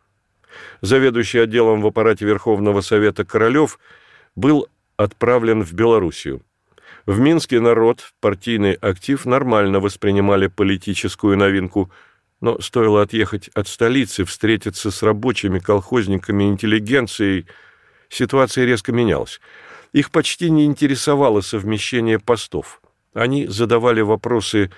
заведующий 0.80 1.38
отделом 1.38 1.80
в 1.80 1.86
аппарате 1.86 2.24
Верховного 2.24 2.80
Совета 2.80 3.24
Королев, 3.24 3.78
был 4.36 4.68
отправлен 4.96 5.62
в 5.62 5.72
Белоруссию. 5.72 6.42
В 7.06 7.20
Минске 7.20 7.60
народ, 7.60 8.12
партийный 8.20 8.74
актив 8.74 9.24
нормально 9.26 9.80
воспринимали 9.80 10.46
политическую 10.46 11.36
новинку, 11.36 11.90
но 12.40 12.60
стоило 12.60 13.02
отъехать 13.02 13.48
от 13.48 13.68
столицы, 13.68 14.24
встретиться 14.24 14.90
с 14.90 15.02
рабочими, 15.02 15.58
колхозниками, 15.58 16.44
интеллигенцией, 16.44 17.46
ситуация 18.08 18.64
резко 18.64 18.92
менялась. 18.92 19.40
Их 19.92 20.10
почти 20.10 20.50
не 20.50 20.64
интересовало 20.64 21.40
совмещение 21.40 22.18
постов. 22.18 22.80
Они 23.12 23.46
задавали 23.46 24.00
вопросы 24.00 24.70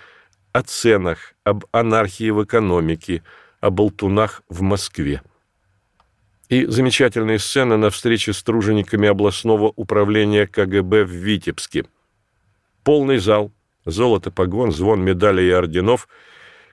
о 0.53 0.63
ценах, 0.63 1.35
об 1.45 1.65
анархии 1.73 2.31
в 2.31 2.45
экономике, 2.45 3.23
о 3.61 3.71
болтунах 3.71 4.43
в 4.49 4.63
Москве 4.63 5.23
и 6.49 6.65
замечательная 6.67 7.39
сцена 7.39 7.77
на 7.77 7.91
встрече 7.91 8.33
с 8.33 8.43
тружениками 8.43 9.09
областного 9.09 9.73
управления 9.75 10.47
КГБ 10.47 11.05
в 11.05 11.11
Витебске. 11.11 11.87
Полный 12.85 13.19
зал, 13.19 13.53
золото 13.85 14.31
погон, 14.31 14.71
звон 14.71 15.03
медалей 15.03 15.49
и 15.49 15.53
орденов. 15.53 16.09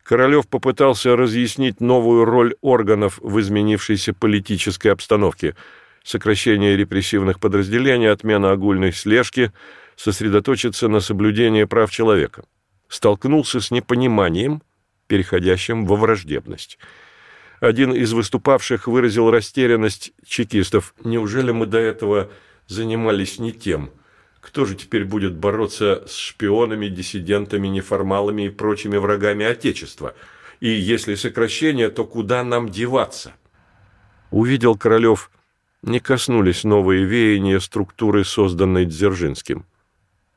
Королев 0.04 0.48
попытался 0.48 1.16
разъяснить 1.16 1.80
новую 1.80 2.26
роль 2.26 2.56
органов 2.62 3.20
в 3.22 3.40
изменившейся 3.40 4.14
политической 4.14 4.90
обстановке. 4.90 5.56
Сокращение 6.04 6.76
репрессивных 6.76 7.40
подразделений, 7.40 8.12
отмена 8.12 8.52
огульной 8.52 8.92
слежки, 8.92 9.52
сосредоточиться 9.96 10.88
на 10.88 11.00
соблюдении 11.00 11.64
прав 11.64 11.90
человека. 11.90 12.44
Столкнулся 12.90 13.62
с 13.62 13.72
непониманием, 13.72 14.62
переходящим 15.08 15.86
во 15.86 15.96
враждебность. 15.96 16.78
Один 17.64 17.94
из 17.94 18.12
выступавших 18.12 18.90
выразил 18.90 19.32
растерянность 19.32 20.12
чекистов. 20.26 20.94
«Неужели 21.06 21.52
мы 21.52 21.66
до 21.66 21.78
этого 21.78 22.30
занимались 22.68 23.40
не 23.40 23.54
тем?» 23.54 23.92
Кто 24.42 24.66
же 24.66 24.76
теперь 24.76 25.06
будет 25.06 25.38
бороться 25.38 26.04
с 26.06 26.18
шпионами, 26.18 26.90
диссидентами, 26.90 27.70
неформалами 27.70 28.48
и 28.48 28.50
прочими 28.50 28.98
врагами 28.98 29.46
Отечества? 29.46 30.14
И 30.60 30.68
если 30.68 31.16
сокращение, 31.16 31.90
то 31.90 32.04
куда 32.04 32.44
нам 32.44 32.68
деваться? 32.68 33.32
Увидел 34.30 34.76
Королев, 34.76 35.32
не 35.84 36.02
коснулись 36.02 36.66
новые 36.66 37.06
веяния 37.06 37.62
структуры, 37.62 38.26
созданной 38.26 38.84
Дзержинским. 38.84 39.66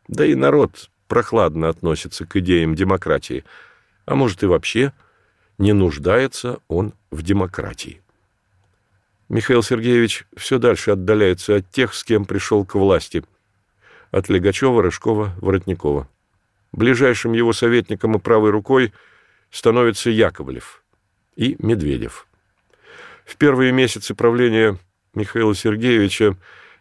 Да 0.06 0.25
и 0.25 0.37
народ 0.37 0.90
прохладно 1.09 1.71
относится 1.71 2.25
к 2.25 2.37
идеям 2.37 2.76
демократии. 2.76 3.42
А 4.04 4.14
может 4.14 4.45
и 4.45 4.47
вообще 4.47 4.92
не 5.58 5.72
нуждается 5.72 6.60
он 6.68 6.92
в 7.10 7.22
демократии. 7.22 8.00
Михаил 9.28 9.62
Сергеевич 9.62 10.25
все 10.36 10.58
дальше 10.58 10.92
отдаляется 10.92 11.56
от 11.56 11.70
тех, 11.70 11.94
с 11.94 12.04
кем 12.04 12.25
пришел 12.25 12.64
к 12.64 12.75
власти– 12.75 13.25
от 14.10 14.28
Легачева, 14.28 14.82
Рыжкова, 14.82 15.32
Воротникова. 15.40 16.08
Ближайшим 16.72 17.32
его 17.32 17.52
советником 17.52 18.16
и 18.16 18.18
правой 18.18 18.50
рукой 18.50 18.92
становится 19.50 20.10
Яковлев 20.10 20.82
и 21.36 21.56
Медведев. 21.58 22.26
В 23.25 23.36
первые 23.36 23.72
месяцы 23.72 24.14
правления 24.14 24.78
Михаила 25.14 25.54
Сергеевича 25.54 26.36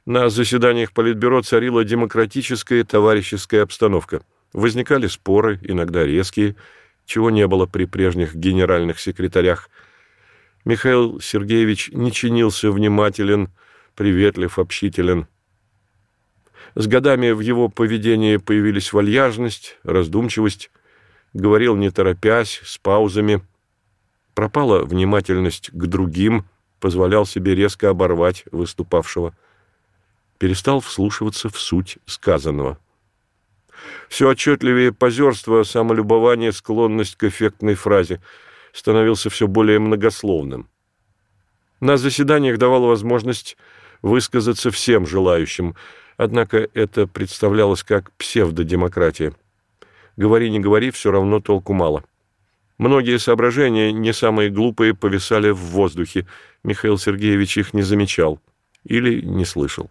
на 0.05 0.29
заседаниях 0.29 0.91
Политбюро 0.91 1.41
царила 1.41 1.84
демократическая 1.84 2.84
товарищеская 2.84 3.63
обстановка. 3.63 4.22
Возникали 4.53 5.08
споры, 5.08 5.60
иногда 5.63 6.05
резкие, 6.05 6.55
чего 7.06 7.30
не 7.30 7.48
было 7.48 7.66
при 7.66 7.86
прежних 7.86 8.36
генеральных 8.36 9.00
секретарях. 9.00 9.70
Михаил 10.64 11.20
Сергеевич 11.20 11.92
не 11.94 12.12
чинился 12.12 12.72
внимателен, 12.72 13.50
приветлив, 13.96 14.60
общителен– 14.60 15.28
с 16.76 16.88
годами 16.88 17.32
в 17.32 17.40
его 17.40 17.70
поведении 17.70 18.36
появились 18.36 18.92
вальяжность, 18.92 19.78
раздумчивость, 19.84 20.70
говорил 21.34 21.78
не 21.78 21.90
торопясь, 21.90 22.62
с 22.66 22.78
паузами. 22.78 23.42
Пропала 24.34 24.84
внимательность 24.84 25.70
к 25.72 25.86
другим, 25.86 26.44
позволял 26.82 27.26
себе 27.26 27.56
резко 27.56 27.90
оборвать 27.90 28.44
выступавшего. 28.52 29.34
Перестал 30.38 30.82
вслушиваться 30.82 31.48
в 31.48 31.58
суть 31.58 31.98
сказанного. 32.06 32.78
Все 34.10 34.29
отчетливее 34.29 34.91
позерство, 34.91 35.63
самолюбование, 35.63 36.51
склонность 36.51 37.15
к 37.15 37.24
эффектной 37.24 37.75
фразе 37.75 38.22
становился 38.74 39.29
все 39.29 39.48
более 39.48 39.79
многословным. 39.79 40.70
На 41.79 41.98
заседаниях 41.98 42.58
давал 42.58 42.84
возможность 42.84 43.58
высказаться 44.01 44.72
всем 44.72 45.05
желающим– 45.05 45.75
Однако 46.17 46.70
это 46.74 47.08
представлялось 47.08 47.84
как 47.84 48.12
псевдодемократия. 48.13 49.34
Говори, 50.15 50.50
не 50.50 50.60
говори, 50.60 50.91
все 50.91 51.12
равно 51.12 51.41
толку 51.41 51.74
мало. 51.74 52.03
Многие 52.77 53.20
соображения, 53.20 53.91
не 53.91 54.13
самые 54.13 54.50
глупые, 54.50 54.94
повисали 54.94 55.50
в 55.50 55.58
воздухе. 55.58 56.25
Михаил 56.63 56.98
Сергеевич 56.98 57.58
их 57.58 57.74
не 57.74 57.82
замечал 57.82 58.39
или 58.84 59.22
не 59.22 59.45
слышал. 59.45 59.89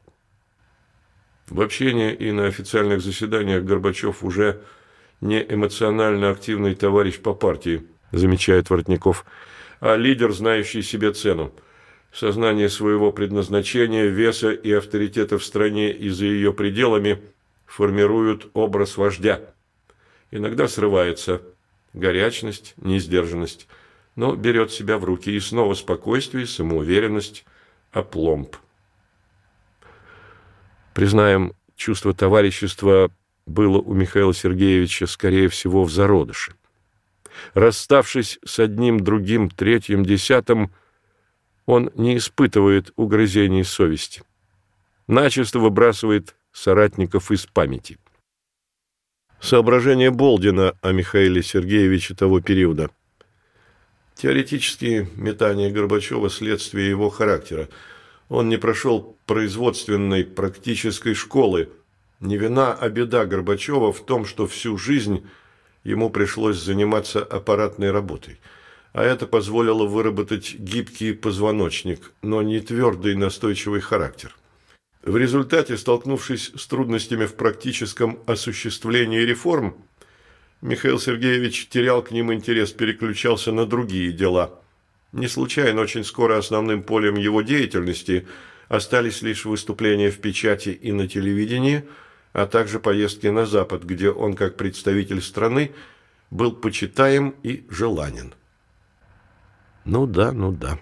В 1.48 1.60
общении 1.60 2.12
и 2.12 2.32
на 2.32 2.46
официальных 2.46 3.00
заседаниях 3.00 3.64
Горбачев 3.64 4.24
уже 4.24 4.62
не 5.20 5.44
эмоционально 5.46 6.30
активный 6.30 6.74
товарищ 6.74 7.18
по 7.18 7.34
партии, 7.34 7.86
замечает 8.12 8.70
Воротников, 8.70 9.24
а 9.80 9.96
лидер, 9.96 10.32
знающий 10.32 10.82
себе 10.82 11.12
цену– 11.12 11.52
сознание 12.14 12.68
своего 12.68 13.12
предназначения, 13.12 14.06
веса 14.06 14.52
и 14.52 14.72
авторитета 14.72 15.38
в 15.38 15.44
стране 15.44 15.92
и 15.92 16.08
за 16.08 16.26
ее 16.26 16.52
пределами 16.52 17.20
формируют 17.66 18.50
образ 18.54 18.96
вождя. 18.96 19.40
Иногда 20.30 20.68
срывается 20.68 21.42
горячность, 21.92 22.74
несдержанность, 22.76 23.66
но 24.14 24.36
берет 24.36 24.70
себя 24.70 24.98
в 24.98 25.04
руки 25.04 25.34
и 25.34 25.40
снова 25.40 25.74
спокойствие, 25.74 26.46
самоуверенность, 26.46 27.44
опломб. 27.90 28.56
Признаем, 30.94 31.52
чувство 31.76 32.14
товарищества 32.14 33.10
было 33.46 33.78
у 33.78 33.92
Михаила 33.92 34.32
Сергеевича, 34.32 35.06
скорее 35.06 35.48
всего, 35.48 35.84
в 35.84 35.92
зародыше. 35.92 36.54
Расставшись 37.52 38.38
с 38.44 38.58
одним, 38.58 39.00
другим, 39.00 39.50
третьим, 39.50 40.04
десятым– 40.04 40.72
он 41.66 41.90
не 41.94 42.16
испытывает 42.16 42.92
угрызений 42.96 43.64
совести. 43.64 44.22
Начисто 45.06 45.58
выбрасывает 45.58 46.34
соратников 46.52 47.30
из 47.30 47.46
памяти. 47.46 47.98
Соображение 49.40 50.10
Болдина 50.10 50.74
о 50.80 50.92
Михаиле 50.92 51.42
Сергеевиче 51.42 52.14
того 52.14 52.40
периода. 52.40 52.90
Теоретические 54.14 55.08
метания 55.16 55.70
Горбачева– 55.70 56.28
следствие 56.30 56.88
его 56.88 57.10
характера. 57.10 57.68
Он 58.28 58.48
не 58.48 58.56
прошел 58.56 59.16
производственной 59.26 60.24
практической 60.24 61.14
школы. 61.14 61.70
Не 62.20 62.36
вина, 62.36 62.72
а 62.72 62.88
беда 62.88 63.26
Горбачева 63.26 63.92
в 63.92 64.04
том, 64.04 64.24
что 64.24 64.46
всю 64.46 64.78
жизнь 64.78 65.26
ему 65.82 66.10
пришлось 66.10 66.56
заниматься 66.56 67.22
аппаратной 67.22 67.90
работой– 67.90 68.40
а 68.94 69.02
это 69.02 69.26
позволило 69.26 69.86
выработать 69.86 70.54
гибкий 70.54 71.12
позвоночник, 71.12 72.12
но 72.22 72.42
не 72.42 72.60
твердый 72.60 73.16
настойчивый 73.16 73.80
характер. 73.80 74.36
В 75.02 75.16
результате, 75.16 75.76
столкнувшись 75.76 76.52
с 76.54 76.66
трудностями 76.68 77.26
в 77.26 77.34
практическом 77.34 78.20
осуществлении 78.26 79.18
реформ, 79.18 79.76
Михаил 80.62 81.00
Сергеевич 81.00 81.66
терял 81.68 82.02
к 82.02 82.12
ним 82.12 82.32
интерес, 82.32 82.70
переключался 82.70 83.50
на 83.50 83.66
другие 83.66 84.12
дела. 84.12 84.60
Не 85.14 85.28
случайно 85.28 85.80
очень 85.80 86.02
скоро 86.02 86.38
основным 86.38 86.82
полем 86.82 87.14
его 87.14 87.40
деятельности 87.42 88.26
остались 88.68 89.22
лишь 89.22 89.44
выступления 89.44 90.10
в 90.10 90.18
печати 90.20 90.70
и 90.70 90.90
на 90.90 91.06
телевидении, 91.06 91.84
а 92.32 92.46
также 92.46 92.80
поездки 92.80 93.28
на 93.28 93.46
Запад, 93.46 93.84
где 93.84 94.10
он, 94.10 94.34
как 94.34 94.56
представитель 94.56 95.22
страны, 95.22 95.70
был 96.32 96.50
почитаем 96.50 97.36
и 97.44 97.64
желанен. 97.70 98.34
Ну 99.84 100.08
да, 100.08 100.32
ну 100.32 100.50
да. 100.50 100.80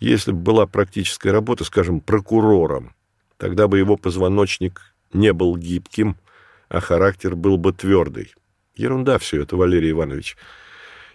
Если 0.00 0.32
бы 0.32 0.38
была 0.38 0.66
практическая 0.66 1.32
работа, 1.32 1.64
скажем, 1.64 2.00
прокурором, 2.00 2.94
тогда 3.36 3.68
бы 3.68 3.78
его 3.78 3.98
позвоночник 3.98 4.94
не 5.12 5.34
был 5.34 5.58
гибким, 5.58 6.16
а 6.70 6.80
характер 6.80 7.36
был 7.36 7.58
бы 7.58 7.74
твердый. 7.74 8.32
Ерунда 8.74 9.18
все 9.18 9.42
это, 9.42 9.56
Валерий 9.56 9.90
Иванович. 9.90 10.38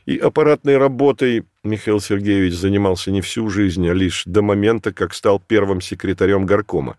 И 0.08 0.17
аппаратной 0.17 0.78
работой 0.78 1.46
Михаил 1.63 2.00
Сергеевич 2.00 2.56
занимался 2.56 3.12
не 3.12 3.22
всю 3.22 3.48
жизнь, 3.50 3.88
а 3.88 3.93
лишь 3.93 4.24
до 4.26 4.41
момента, 4.41 4.91
как 4.91 5.13
стал 5.13 5.39
первым 5.39 5.82
секретарем 5.82 6.48
горкома. 6.48 6.98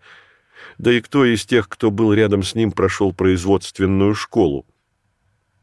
Да 0.77 0.93
и 0.93 1.01
кто 1.01 1.25
из 1.25 1.45
тех, 1.45 1.67
кто 1.67 1.91
был 1.91 2.13
рядом 2.13 2.43
с 2.43 2.55
ним, 2.55 2.71
прошел 2.71 3.11
производственную 3.11 4.15
школу? 4.15 4.65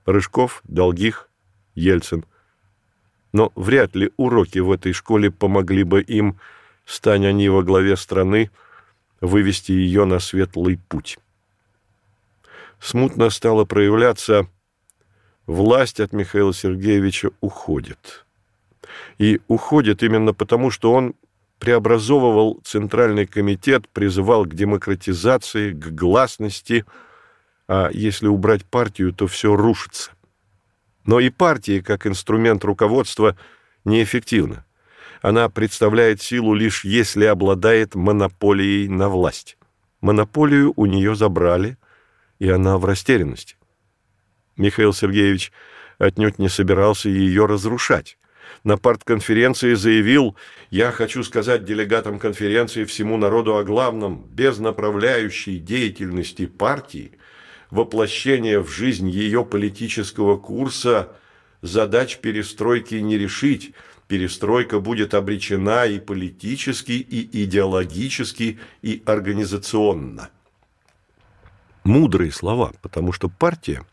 Рыжков, 0.04 0.60
Долгих, 0.64 1.30
Ельцин– 1.74 2.26
но 3.36 3.52
вряд 3.54 3.94
ли 3.94 4.12
уроки 4.16 4.60
в 4.60 4.72
этой 4.72 4.94
школе 4.94 5.30
помогли 5.30 5.84
бы 5.84 6.00
им, 6.00 6.40
стань 6.86 7.26
они 7.26 7.50
во 7.50 7.62
главе 7.62 7.98
страны, 7.98 8.50
вывести 9.20 9.72
ее 9.72 10.06
на 10.06 10.20
светлый 10.20 10.78
путь. 10.88 11.18
Смутно 12.80 13.28
стало 13.28 13.66
проявляться, 13.66 14.48
власть 15.46 16.00
от 16.00 16.12
Михаила 16.12 16.52
Сергеевича 16.52 17.30
уходит. 17.40 18.24
И 19.18 19.40
уходит 19.48 20.02
именно 20.02 20.34
потому, 20.34 20.70
что 20.70 20.92
он 20.92 21.14
преобразовывал 21.58 22.60
Центральный 22.64 23.26
комитет, 23.26 23.88
призывал 23.88 24.44
к 24.44 24.54
демократизации, 24.54 25.72
к 25.72 25.86
гласности, 25.88 26.84
а 27.68 27.90
если 27.92 28.26
убрать 28.26 28.64
партию, 28.64 29.12
то 29.12 29.26
все 29.26 29.56
рушится. 29.56 30.12
Но 31.04 31.20
и 31.20 31.30
партия, 31.30 31.82
как 31.82 32.06
инструмент 32.06 32.64
руководства, 32.64 33.36
неэффективна. 33.84 34.64
Она 35.22 35.48
представляет 35.48 36.20
силу 36.20 36.54
лишь 36.54 36.84
если 36.84 37.24
обладает 37.24 37.94
монополией 37.94 38.88
на 38.88 39.08
власть. 39.08 39.56
Монополию 40.00 40.72
у 40.76 40.86
нее 40.86 41.14
забрали, 41.14 41.78
и 42.38 42.48
она 42.48 42.76
в 42.78 42.84
растерянности. 42.84 43.56
Михаил 44.56 44.92
Сергеевич 44.92 45.52
отнюдь 45.98 46.38
не 46.38 46.48
собирался 46.48 47.08
ее 47.08 47.46
разрушать. 47.46 48.18
На 48.64 48.76
партконференции 48.76 49.74
заявил 49.74 50.36
«Я 50.70 50.90
хочу 50.92 51.22
сказать 51.22 51.64
делегатам 51.64 52.18
конференции 52.18 52.84
всему 52.84 53.16
народу 53.16 53.56
о 53.56 53.64
главном, 53.64 54.26
без 54.30 54.58
направляющей 54.58 55.58
деятельности 55.58 56.46
партии, 56.46 57.12
воплощение 57.70 58.60
в 58.60 58.70
жизнь 58.70 59.08
ее 59.08 59.44
политического 59.44 60.36
курса 60.36 61.12
задач 61.62 62.18
перестройки 62.18 62.94
не 62.96 63.18
решить, 63.18 63.72
перестройка 64.08 64.80
будет 64.80 65.14
обречена 65.14 65.86
и 65.86 65.98
политически, 65.98 66.92
и 66.92 67.44
идеологически, 67.44 68.58
и 68.82 69.02
организационно». 69.06 70.30
Мудрые 71.84 72.32
слова, 72.32 72.72
потому 72.82 73.12
что 73.12 73.28
партия 73.28 73.84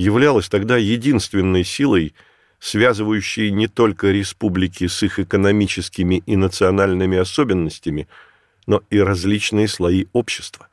являлась 0.00 0.48
тогда 0.48 0.78
единственной 0.78 1.62
силой, 1.62 2.14
связывающей 2.58 3.50
не 3.50 3.68
только 3.68 4.10
республики 4.10 4.86
с 4.86 5.02
их 5.02 5.18
экономическими 5.18 6.22
и 6.24 6.36
национальными 6.36 7.18
особенностями, 7.18 8.08
но 8.66 8.82
и 8.88 8.98
различные 8.98 9.68
слои 9.68 10.06
общества. 10.14 10.68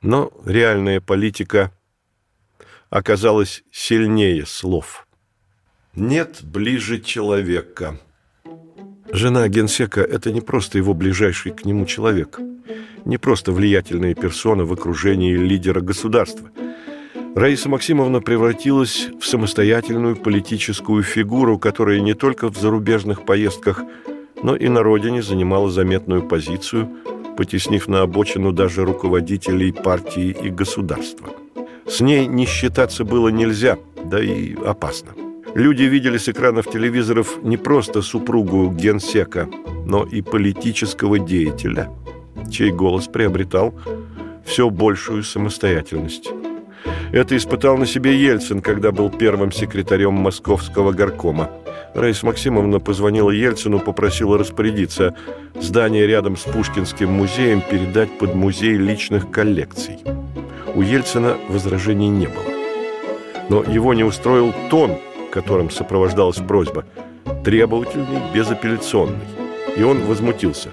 Но 0.00 0.32
реальная 0.44 1.00
политика 1.00 1.72
оказалась 2.90 3.62
сильнее 3.70 4.44
слов. 4.44 5.06
«Нет 5.94 6.40
ближе 6.42 7.00
человека». 7.00 8.00
Жена 9.12 9.46
генсека– 9.46 10.00
это 10.00 10.32
не 10.32 10.40
просто 10.40 10.78
его 10.78 10.94
ближайший 10.94 11.52
к 11.52 11.64
нему 11.64 11.86
человек, 11.86 12.40
не 13.04 13.18
просто 13.18 13.52
влиятельная 13.52 14.14
персона 14.14 14.64
в 14.64 14.72
окружении 14.72 15.36
лидера 15.36 15.80
государства– 15.80 16.50
Раиса 17.34 17.70
Максимовна 17.70 18.20
превратилась 18.20 19.08
в 19.18 19.26
самостоятельную 19.26 20.16
политическую 20.16 21.02
фигуру, 21.02 21.58
которая 21.58 22.00
не 22.00 22.12
только 22.12 22.50
в 22.50 22.58
зарубежных 22.58 23.24
поездках, 23.24 23.82
но 24.42 24.54
и 24.54 24.68
на 24.68 24.82
родине 24.82 25.22
занимала 25.22 25.70
заметную 25.70 26.22
позицию, 26.28 26.90
потеснив 27.38 27.88
на 27.88 28.02
обочину 28.02 28.52
даже 28.52 28.84
руководителей 28.84 29.72
партии 29.72 30.36
и 30.42 30.50
государства. 30.50 31.30
С 31.86 32.00
ней 32.00 32.26
не 32.26 32.44
считаться 32.44 33.04
было 33.04 33.28
нельзя, 33.28 33.78
да 34.04 34.22
и 34.22 34.54
опасно. 34.54 35.12
Люди 35.54 35.84
видели 35.84 36.18
с 36.18 36.28
экранов 36.28 36.70
телевизоров 36.70 37.42
не 37.42 37.56
просто 37.56 38.02
супругу 38.02 38.70
генсека, 38.70 39.48
но 39.86 40.04
и 40.04 40.20
политического 40.20 41.18
деятеля, 41.18 41.90
чей 42.50 42.72
голос 42.72 43.06
приобретал 43.06 43.74
все 44.44 44.68
большую 44.68 45.22
самостоятельность. 45.22 46.30
Это 47.12 47.36
испытал 47.36 47.76
на 47.76 47.84
себе 47.84 48.16
Ельцин, 48.16 48.62
когда 48.62 48.90
был 48.90 49.10
первым 49.10 49.52
секретарем 49.52 50.14
московского 50.14 50.92
горкома. 50.92 51.50
Раиса 51.94 52.24
Максимовна 52.24 52.80
позвонила 52.80 53.30
Ельцину, 53.30 53.80
попросила 53.80 54.38
распорядиться 54.38 55.14
здание 55.60 56.06
рядом 56.06 56.38
с 56.38 56.40
Пушкинским 56.44 57.12
музеем 57.12 57.60
передать 57.60 58.16
под 58.18 58.34
музей 58.34 58.76
личных 58.76 59.30
коллекций. 59.30 59.98
У 60.74 60.80
Ельцина 60.80 61.36
возражений 61.50 62.08
не 62.08 62.28
было. 62.28 62.44
Но 63.50 63.62
его 63.62 63.92
не 63.92 64.04
устроил 64.04 64.54
тон, 64.70 64.96
которым 65.30 65.70
сопровождалась 65.70 66.38
просьба, 66.38 66.86
требовательный, 67.44 68.22
безапелляционный. 68.32 69.26
И 69.76 69.82
он 69.82 70.00
возмутился. 70.06 70.70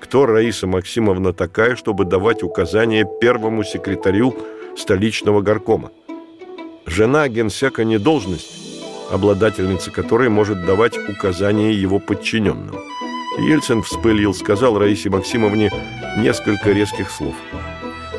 Кто 0.00 0.26
Раиса 0.26 0.66
Максимовна 0.66 1.32
такая, 1.32 1.76
чтобы 1.76 2.04
давать 2.04 2.42
указания 2.42 3.06
первому 3.20 3.62
секретарю 3.62 4.34
столичного 4.78 5.42
горкома. 5.42 5.90
Жена 6.86 7.28
генсека 7.28 7.84
не 7.84 7.98
должность, 7.98 8.50
обладательница 9.10 9.90
которой 9.90 10.28
может 10.28 10.64
давать 10.64 10.96
указания 10.96 11.72
его 11.72 11.98
подчиненным. 11.98 12.76
Ельцин 13.38 13.82
вспылил, 13.82 14.34
сказал 14.34 14.78
Раисе 14.78 15.10
Максимовне 15.10 15.70
несколько 16.16 16.72
резких 16.72 17.10
слов. 17.10 17.34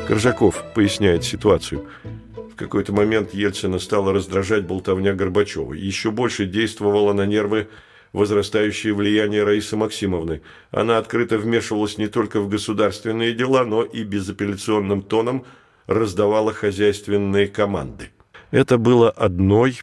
Коржаков 0.06 0.62
поясняет 0.74 1.24
ситуацию. 1.24 1.86
В 2.34 2.56
какой-то 2.56 2.92
момент 2.92 3.34
Ельцина 3.34 3.78
стала 3.78 4.12
раздражать 4.12 4.66
болтовня 4.66 5.14
Горбачева. 5.14 5.72
Еще 5.74 6.10
больше 6.10 6.46
действовала 6.46 7.12
на 7.12 7.26
нервы 7.26 7.68
возрастающее 8.12 8.92
влияние 8.92 9.44
Раисы 9.44 9.76
Максимовны. 9.76 10.42
Она 10.70 10.98
открыто 10.98 11.38
вмешивалась 11.38 11.96
не 11.96 12.08
только 12.08 12.40
в 12.40 12.48
государственные 12.48 13.34
дела, 13.34 13.64
но 13.64 13.82
и 13.82 14.04
безапелляционным 14.04 15.02
тоном– 15.02 15.44
раздавала 15.90 16.54
хозяйственные 16.54 17.48
команды. 17.48 18.10
Это 18.52 18.78
было 18.78 19.10
одной, 19.10 19.80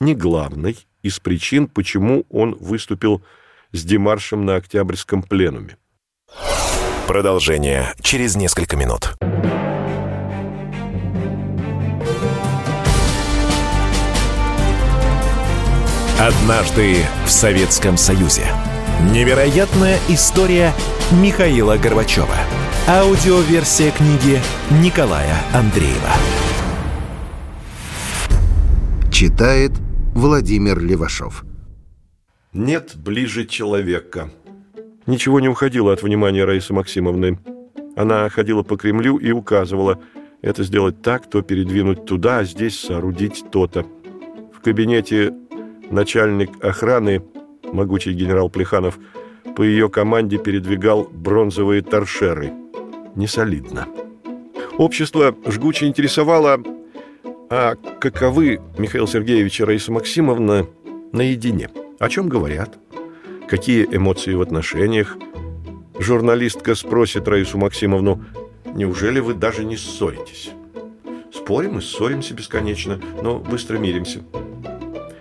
не 0.00 0.14
главной, 0.14 0.78
из 1.02 1.18
причин, 1.18 1.66
почему 1.66 2.24
он 2.30 2.54
выступил 2.54 3.22
с 3.72 3.84
демаршем 3.84 4.44
на 4.46 4.56
Октябрьском 4.56 5.22
пленуме. 5.22 5.76
Продолжение 7.06 7.92
через 8.00 8.36
несколько 8.36 8.76
минут. 8.76 9.14
Однажды 16.20 16.98
в 17.24 17.30
Советском 17.30 17.96
Союзе. 17.96 18.44
Невероятная 19.10 19.98
история 20.08 20.72
Михаила 21.10 21.76
Горбачева. 21.76 22.59
Аудиоверсия 22.88 23.92
книги 23.92 24.40
Николая 24.82 25.36
Андреева. 25.54 26.10
Читает 29.12 29.72
Владимир 30.14 30.80
Левашов. 30.80 31.44
Нет 32.52 32.96
ближе 32.96 33.46
человека. 33.46 34.30
Ничего 35.06 35.38
не 35.38 35.48
уходило 35.48 35.92
от 35.92 36.02
внимания 36.02 36.44
Раисы 36.44 36.72
Максимовны. 36.72 37.38
Она 37.94 38.28
ходила 38.28 38.62
по 38.64 38.76
Кремлю 38.76 39.18
и 39.18 39.30
указывала, 39.30 40.00
это 40.42 40.64
сделать 40.64 41.00
так, 41.00 41.30
то 41.30 41.42
передвинуть 41.42 42.06
туда, 42.06 42.38
а 42.38 42.44
здесь 42.44 42.80
соорудить 42.80 43.44
то-то. 43.52 43.86
В 44.52 44.60
кабинете 44.62 45.32
начальник 45.90 46.64
охраны, 46.64 47.22
могучий 47.72 48.14
генерал 48.14 48.48
Плеханов, 48.48 48.98
по 49.56 49.62
ее 49.62 49.88
команде 49.88 50.38
передвигал 50.38 51.08
бронзовые 51.10 51.82
торшеры– 51.82 52.52
несолидно. 53.14 53.88
Общество 54.78 55.34
жгуче 55.46 55.86
интересовало, 55.86 56.62
а 57.50 57.74
каковы 58.00 58.60
Михаил 58.78 59.06
Сергеевич 59.06 59.60
и 59.60 59.64
Раиса 59.64 59.92
Максимовна 59.92 60.66
наедине? 61.12 61.68
О 61.98 62.08
чем 62.08 62.28
говорят? 62.28 62.78
Какие 63.48 63.84
эмоции 63.84 64.34
в 64.34 64.40
отношениях? 64.40 65.16
Журналистка 65.98 66.74
спросит 66.74 67.28
Раису 67.28 67.58
Максимовну, 67.58 68.24
неужели 68.74 69.20
вы 69.20 69.34
даже 69.34 69.64
не 69.64 69.76
ссоритесь? 69.76 70.50
Спорим 71.32 71.78
и 71.78 71.82
ссоримся 71.82 72.32
бесконечно, 72.32 73.00
но 73.22 73.38
быстро 73.38 73.76
миримся. 73.76 74.20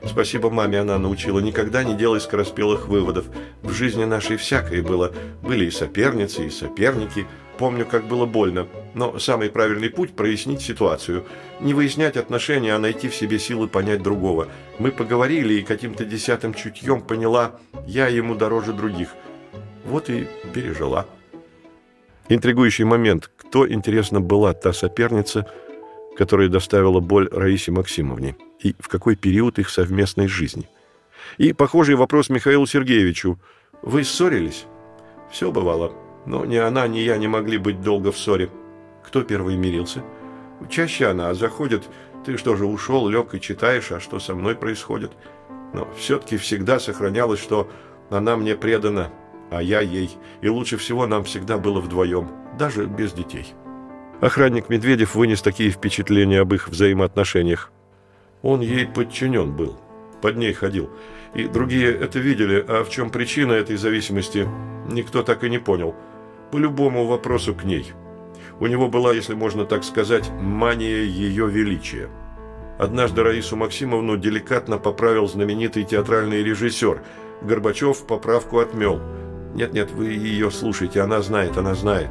Спасибо 0.09 0.49
маме, 0.49 0.79
она 0.79 0.97
научила. 0.97 1.39
Никогда 1.39 1.83
не 1.83 1.95
делай 1.95 2.19
скороспелых 2.19 2.87
выводов. 2.87 3.25
В 3.61 3.71
жизни 3.71 4.05
нашей 4.05 4.37
всякое 4.37 4.81
было. 4.81 5.13
Были 5.41 5.65
и 5.65 5.71
соперницы, 5.71 6.45
и 6.45 6.49
соперники– 6.49 7.25
Помню, 7.59 7.85
как 7.85 8.07
было 8.07 8.25
больно, 8.25 8.69
но 8.93 9.19
самый 9.19 9.49
правильный 9.49 9.89
путь– 9.89 10.11
прояснить 10.15 10.61
ситуацию. 10.61 11.25
Не 11.59 11.73
выяснять 11.73 12.15
отношения, 12.15 12.73
а 12.73 12.79
найти 12.79 13.09
в 13.09 13.15
себе 13.15 13.37
силы 13.37 13.67
понять 13.67 14.01
другого. 14.01 14.47
Мы 14.77 14.91
поговорили, 14.91 15.55
и 15.55 15.63
каким-то 15.63 16.05
десятым 16.05 16.53
чутьем 16.53 17.01
поняла, 17.01 17.59
я 17.85 18.07
ему 18.07 18.35
дороже 18.35 18.71
других. 18.71 19.09
Вот 19.83 20.09
и 20.09 20.25
пережила. 20.53 21.05
Интригующий 22.29 22.85
момент. 22.85 23.29
Кто, 23.35 23.69
интересно, 23.69 24.21
была 24.21 24.53
та 24.53 24.71
соперница, 24.71 25.45
которая 26.15 26.47
доставила 26.47 27.01
боль 27.01 27.27
Раисе 27.29 27.73
Максимовне? 27.73 28.37
И 28.59 28.75
в 28.79 28.87
какой 28.87 29.15
период 29.15 29.59
их 29.59 29.69
совместной 29.69 30.27
жизни? 30.27 30.69
И 31.37 31.53
похожий 31.53 31.95
вопрос 31.95 32.29
Михаилу 32.29 32.65
Сергеевичу. 32.65 33.39
Вы 33.81 34.03
ссорились? 34.03 34.65
Все 35.31 35.51
бывало. 35.51 35.93
Но 36.25 36.45
ни 36.45 36.57
она, 36.57 36.87
ни 36.87 36.99
я 36.99 37.17
не 37.17 37.27
могли 37.27 37.57
быть 37.57 37.81
долго 37.81 38.11
в 38.11 38.17
ссоре. 38.17 38.49
Кто 39.05 39.23
первый 39.23 39.55
мирился? 39.55 40.03
Чаще 40.69 41.07
она, 41.07 41.33
заходит, 41.33 41.89
ты 42.25 42.37
что 42.37 42.55
же, 42.55 42.65
ушел, 42.65 43.07
лег 43.07 43.33
и 43.33 43.39
читаешь, 43.39 43.91
а 43.91 43.99
что 43.99 44.19
со 44.19 44.35
мной 44.35 44.55
происходит? 44.55 45.11
Но 45.73 45.87
все-таки 45.97 46.37
всегда 46.37 46.79
сохранялось, 46.79 47.39
что 47.39 47.69
она 48.09 48.35
мне 48.35 48.55
предана, 48.55 49.09
а 49.49 49.61
я 49.63 49.79
ей. 49.79 50.09
И 50.41 50.49
лучше 50.49 50.77
всего 50.77 51.07
нам 51.07 51.23
всегда 51.23 51.57
было 51.57 51.79
вдвоем, 51.79 52.29
даже 52.57 52.85
без 52.85 53.13
детей. 53.13 53.53
Охранник 54.19 54.67
Медведев 54.67 55.15
вынес 55.15 55.41
такие 55.41 55.69
впечатления 55.69 56.41
об 56.41 56.53
их 56.53 56.67
взаимоотношениях. 56.67 57.71
Он 58.41 58.61
ей 58.61 58.85
подчинен 58.85 59.55
был, 59.55 59.77
под 60.21 60.37
ней 60.37 60.53
ходил. 60.53 60.89
И 61.33 61.45
другие 61.45 61.93
это 61.93 62.19
видели, 62.19 62.63
а 62.67 62.83
в 62.83 62.89
чем 62.89 63.09
причина 63.09 63.53
этой 63.53 63.75
зависимости, 63.75 64.47
никто 64.87 65.23
так 65.23 65.43
и 65.43 65.49
не 65.49 65.59
понял– 65.59 65.95
по 66.51 66.57
любому 66.57 67.05
вопросу 67.05 67.53
к 67.53 67.63
ней. 67.63 67.93
У 68.59 68.67
него 68.67 68.89
была, 68.89 69.13
если 69.13 69.35
можно 69.35 69.65
так 69.65 69.83
сказать, 69.83 70.29
мания 70.41 71.03
ее 71.03 71.47
величия. 71.47 72.09
Однажды 72.77 73.23
Раису 73.23 73.55
Максимовну 73.55 74.17
деликатно 74.17 74.77
поправил 74.77 75.27
знаменитый 75.27 75.83
театральный 75.83 76.43
режиссер. 76.43 77.01
Горбачев 77.41 78.05
поправку 78.05 78.59
отмел. 78.59 78.99
«Нет-нет, 79.53 79.91
вы 79.91 80.07
ее 80.07 80.51
слушайте, 80.51 81.01
она 81.01 81.21
знает, 81.21 81.57
она 81.57 81.73
знает». 81.73 82.09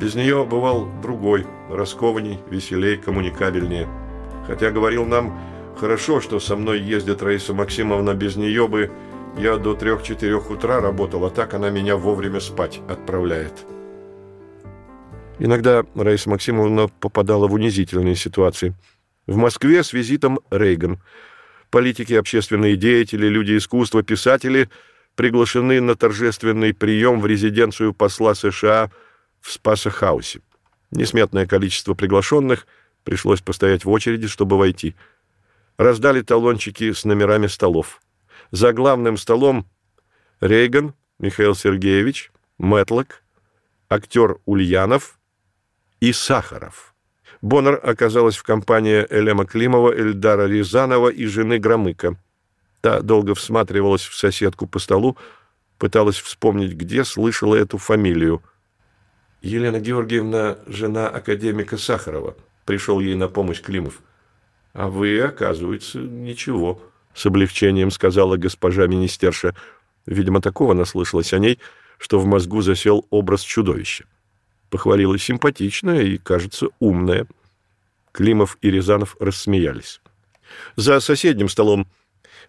Без 0.00 0.14
нее 0.14 0.44
бывал 0.44 0.88
другой, 1.02 1.46
раскованней, 1.68 2.40
веселей, 2.48 2.96
коммуникабельнее. 2.96 3.86
Хотя 4.46 4.70
говорил 4.70 5.04
нам, 5.04 5.38
хорошо, 5.76 6.20
что 6.20 6.40
со 6.40 6.56
мной 6.56 6.80
ездит 6.80 7.22
Раиса 7.22 7.54
Максимовна, 7.54 8.14
без 8.14 8.36
нее 8.36 8.68
бы 8.68 8.90
я 9.38 9.56
до 9.56 9.74
трех-четырех 9.74 10.50
утра 10.50 10.80
работал, 10.80 11.24
а 11.24 11.30
так 11.30 11.54
она 11.54 11.70
меня 11.70 11.96
вовремя 11.96 12.40
спать 12.40 12.80
отправляет. 12.88 13.52
Иногда 15.38 15.84
Раиса 15.94 16.28
Максимовна 16.28 16.88
попадала 16.88 17.48
в 17.48 17.54
унизительные 17.54 18.16
ситуации. 18.16 18.74
В 19.26 19.36
Москве 19.36 19.82
с 19.82 19.92
визитом 19.92 20.40
Рейган. 20.50 21.00
Политики, 21.70 22.12
общественные 22.14 22.76
деятели, 22.76 23.26
люди 23.28 23.56
искусства, 23.56 24.02
писатели 24.02 24.68
приглашены 25.14 25.80
на 25.80 25.94
торжественный 25.94 26.74
прием 26.74 27.20
в 27.20 27.26
резиденцию 27.26 27.94
посла 27.94 28.34
США 28.34 28.90
в 29.40 29.50
Спасо-хаусе. 29.50 30.40
Несметное 30.90 31.46
количество 31.46 31.94
приглашенных, 31.94 32.66
пришлось 33.04 33.40
постоять 33.40 33.84
в 33.84 33.90
очереди, 33.90 34.26
чтобы 34.28 34.58
войти. 34.58 34.94
Раздали 35.76 36.22
талончики 36.22 36.92
с 36.92 37.04
номерами 37.04 37.46
столов. 37.46 38.02
За 38.50 38.72
главным 38.72 39.16
столом 39.16 39.66
Рейган, 40.40 40.94
Михаил 41.18 41.54
Сергеевич, 41.54 42.32
Мэтлок, 42.58 43.22
актер 43.88 44.38
Ульянов– 44.44 45.16
и 46.00 46.12
Сахаров. 46.12 46.94
Боннер 47.42 47.80
оказалась 47.82 48.36
в 48.36 48.42
компании 48.42 49.06
Элема 49.08 49.46
Климова, 49.46 49.94
Эльдара 49.94 50.46
Рязанова 50.46 51.08
и 51.08 51.26
жены 51.26 51.58
Громыка. 51.58 52.16
Та 52.80 53.00
долго 53.00 53.34
всматривалась 53.34 54.02
в 54.02 54.16
соседку 54.16 54.66
по 54.66 54.78
столу, 54.78 55.16
пыталась 55.78 56.18
вспомнить, 56.18 56.72
где 56.72 57.04
слышала 57.04 57.54
эту 57.54 57.78
фамилию. 57.78 58.42
Елена 59.42 59.80
Георгиевна– 59.80 60.58
жена 60.66 61.08
академика 61.08 61.76
Сахарова. 61.78 62.36
Пришел 62.70 63.00
ей 63.00 63.16
на 63.16 63.26
помощь 63.26 63.60
Климов. 63.60 64.00
«А 64.74 64.86
вы, 64.88 65.20
оказывается, 65.20 65.98
ничего»,– 65.98 66.80
с 67.14 67.26
облегчением 67.26 67.90
сказала 67.90 68.36
госпожа 68.36 68.86
министерша. 68.86 69.56
Видимо, 70.06 70.40
такого 70.40 70.72
наслышалась 70.72 71.32
о 71.32 71.40
ней, 71.40 71.58
что 71.98 72.20
в 72.20 72.26
мозгу 72.26 72.62
засел 72.62 73.08
образ 73.10 73.40
чудовища 73.42 74.04
похвалила 74.68 75.18
симпатичная 75.18 76.02
и, 76.02 76.16
кажется, 76.16 76.68
умная. 76.78 77.26
Климов 78.12 78.56
и 78.62 78.70
Рязанов 78.70 79.16
рассмеялись. 79.18 80.00
За 80.76 81.00
соседним 81.00 81.48
столом 81.48 81.88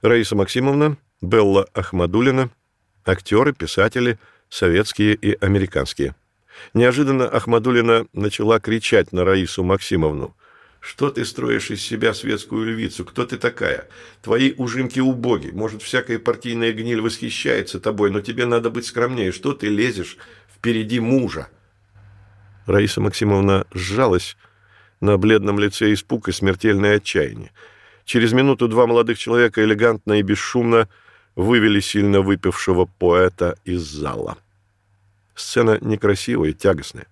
Раиса 0.03 0.35
Максимовна, 0.35 0.97
Белла 1.19 1.67
Ахмадулина, 1.73 2.51
актеры, 3.05 3.53
писатели, 3.53 4.19
советские 4.49 5.15
и 5.15 5.35
американские. 5.43 6.13
Неожиданно 6.73 7.27
Ахмадулина 7.27 8.07
начала 8.13 8.59
кричать 8.59 9.11
на 9.11 9.23
Раису 9.23 9.63
Максимовну. 9.63 10.35
«Что 10.79 11.11
ты 11.11 11.25
строишь 11.25 11.69
из 11.69 11.81
себя 11.81 12.13
светскую 12.13 12.65
львицу? 12.65 13.05
Кто 13.05 13.25
ты 13.25 13.37
такая? 13.37 13.87
Твои 14.23 14.53
ужимки 14.57 14.99
убоги. 14.99 15.51
Может, 15.51 15.83
всякая 15.83 16.17
партийная 16.17 16.73
гниль 16.73 17.01
восхищается 17.01 17.79
тобой, 17.79 18.09
но 18.09 18.21
тебе 18.21 18.45
надо 18.45 18.71
быть 18.71 18.87
скромнее. 18.87 19.31
Что 19.31 19.53
ты 19.53 19.67
лезешь 19.67 20.17
впереди 20.55 20.99
мужа?» 20.99 21.49
Раиса 22.65 22.99
Максимовна 22.99 23.67
сжалась, 23.73 24.37
на 25.01 25.17
бледном 25.17 25.59
лице 25.59 25.93
испуг 25.93 26.29
и 26.29 26.31
смертельное 26.31 26.97
отчаяние. 26.97 27.51
Через 28.05 28.33
минуту 28.33 28.67
два 28.67 28.87
молодых 28.87 29.17
человека 29.17 29.63
элегантно 29.63 30.13
и 30.13 30.21
бесшумно 30.21 30.87
вывели 31.35 31.79
сильно 31.79 32.21
выпившего 32.21 32.85
поэта 32.85 33.57
из 33.65 33.81
зала. 33.81 34.37
Сцена 35.41 35.77
некрасивая, 35.81 36.53
тягостная. 36.53 37.07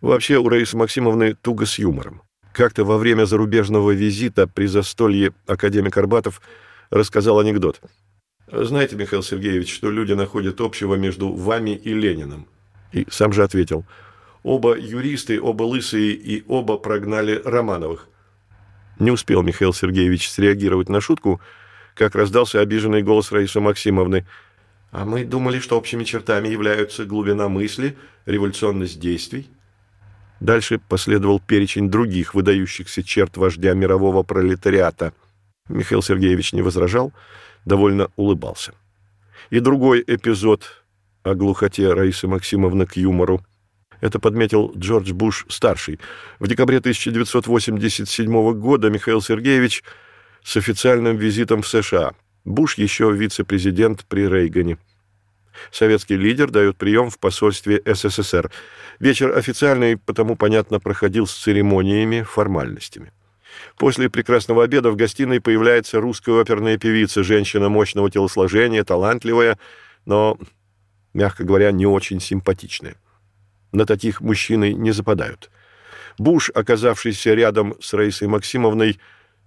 Вообще 0.00 0.38
у 0.38 0.48
Раисы 0.48 0.76
Максимовны 0.76 1.34
туго 1.34 1.66
с 1.66 1.78
юмором. 1.78 2.22
Как-то 2.52 2.84
во 2.84 2.98
время 2.98 3.26
зарубежного 3.26 3.92
визита 3.92 4.46
при 4.46 4.66
застолье 4.66 5.32
академик 5.46 5.96
Арбатов 5.96 6.40
рассказал 6.90 7.38
анекдот. 7.38 7.80
«Знаете, 8.50 8.96
Михаил 8.96 9.22
Сергеевич, 9.22 9.72
что 9.72 9.90
люди 9.90 10.12
находят 10.12 10.60
общего 10.60 10.96
между 10.96 11.32
вами 11.32 11.70
и 11.70 11.94
Лениным?» 11.94 12.46
И 12.92 13.06
сам 13.10 13.32
же 13.32 13.44
ответил– 13.44 13.84
Оба 14.42 14.76
юристы, 14.78 15.40
оба 15.40 15.64
лысые 15.64 16.12
и 16.12 16.44
оба 16.48 16.78
прогнали 16.78 17.40
Романовых. 17.44 18.08
Не 18.98 19.10
успел 19.10 19.42
Михаил 19.42 19.74
Сергеевич 19.74 20.30
среагировать 20.30 20.88
на 20.88 21.00
шутку, 21.00 21.40
как 21.94 22.14
раздался 22.14 22.60
обиженный 22.60 23.02
голос 23.02 23.32
Раисы 23.32 23.60
Максимовны. 23.60 24.26
«А 24.90 25.04
мы 25.04 25.24
думали, 25.24 25.60
что 25.60 25.78
общими 25.78 26.04
чертами 26.04 26.48
являются 26.48 27.04
глубина 27.04 27.48
мысли, 27.48 27.96
революционность 28.26 28.98
действий». 29.00 29.48
Дальше 30.40 30.78
последовал 30.78 31.38
перечень 31.38 31.90
других 31.90 32.34
выдающихся 32.34 33.02
черт 33.02 33.36
вождя 33.36 33.74
мирового 33.74 34.22
пролетариата. 34.22 35.12
Михаил 35.68 36.02
Сергеевич 36.02 36.52
не 36.52 36.62
возражал, 36.62 37.12
довольно 37.66 38.08
улыбался. 38.16 38.72
И 39.50 39.60
другой 39.60 40.02
эпизод 40.06 40.82
о 41.22 41.34
глухоте 41.34 41.92
Раисы 41.92 42.26
Максимовны 42.26 42.86
к 42.86 42.96
юмору. 42.96 43.44
Это 44.00 44.18
подметил 44.18 44.72
Джордж 44.76 45.12
Буш-старший. 45.12 46.00
В 46.38 46.48
декабре 46.48 46.78
1987 46.78 48.52
года 48.54 48.88
Михаил 48.88 49.20
Сергеевич 49.20 49.82
с 50.42 50.56
официальным 50.56 51.16
визитом 51.16 51.60
в 51.60 51.68
США. 51.68 52.12
Буш 52.44 52.78
еще 52.78 53.12
вице-президент 53.12 54.04
при 54.06 54.26
Рейгане. 54.26 54.78
Советский 55.70 56.16
лидер 56.16 56.50
дает 56.50 56.76
прием 56.76 57.10
в 57.10 57.18
посольстве 57.18 57.82
СССР. 57.84 58.50
Вечер 58.98 59.36
официальный, 59.36 59.96
потому, 59.96 60.36
понятно, 60.36 60.80
проходил 60.80 61.26
с 61.26 61.34
церемониями, 61.34 62.22
формальностями. 62.22 63.12
После 63.76 64.08
прекрасного 64.08 64.64
обеда 64.64 64.90
в 64.90 64.96
гостиной 64.96 65.40
появляется 65.40 66.00
русская 66.00 66.40
оперная 66.40 66.78
певица, 66.78 67.22
женщина 67.22 67.68
мощного 67.68 68.10
телосложения, 68.10 68.84
талантливая, 68.84 69.58
но, 70.06 70.38
мягко 71.12 71.44
говоря, 71.44 71.72
не 71.72 71.86
очень 71.86 72.20
симпатичная. 72.20 72.96
На 73.72 73.86
таких 73.86 74.20
мужчины 74.20 74.72
не 74.72 74.92
западают. 74.92 75.50
Буш, 76.18 76.50
оказавшийся 76.54 77.34
рядом 77.34 77.74
с 77.80 77.92
Раисой 77.92 78.28
Максимовной, 78.28 78.98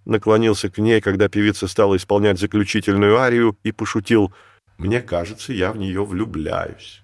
наклонился 0.06 0.70
к 0.70 0.78
ней, 0.78 1.02
когда 1.02 1.30
певица 1.30 1.68
стала 1.68 1.96
исполнять 1.96 2.40
заключительную 2.40 3.18
арию, 3.18 3.58
и 3.64 3.72
пошутил 3.72 4.34
«Мне 4.78 5.02
кажется, 5.02 5.54
я 5.54 5.72
в 5.72 5.78
нее 5.78 6.04
влюбляюсь». 6.04 7.02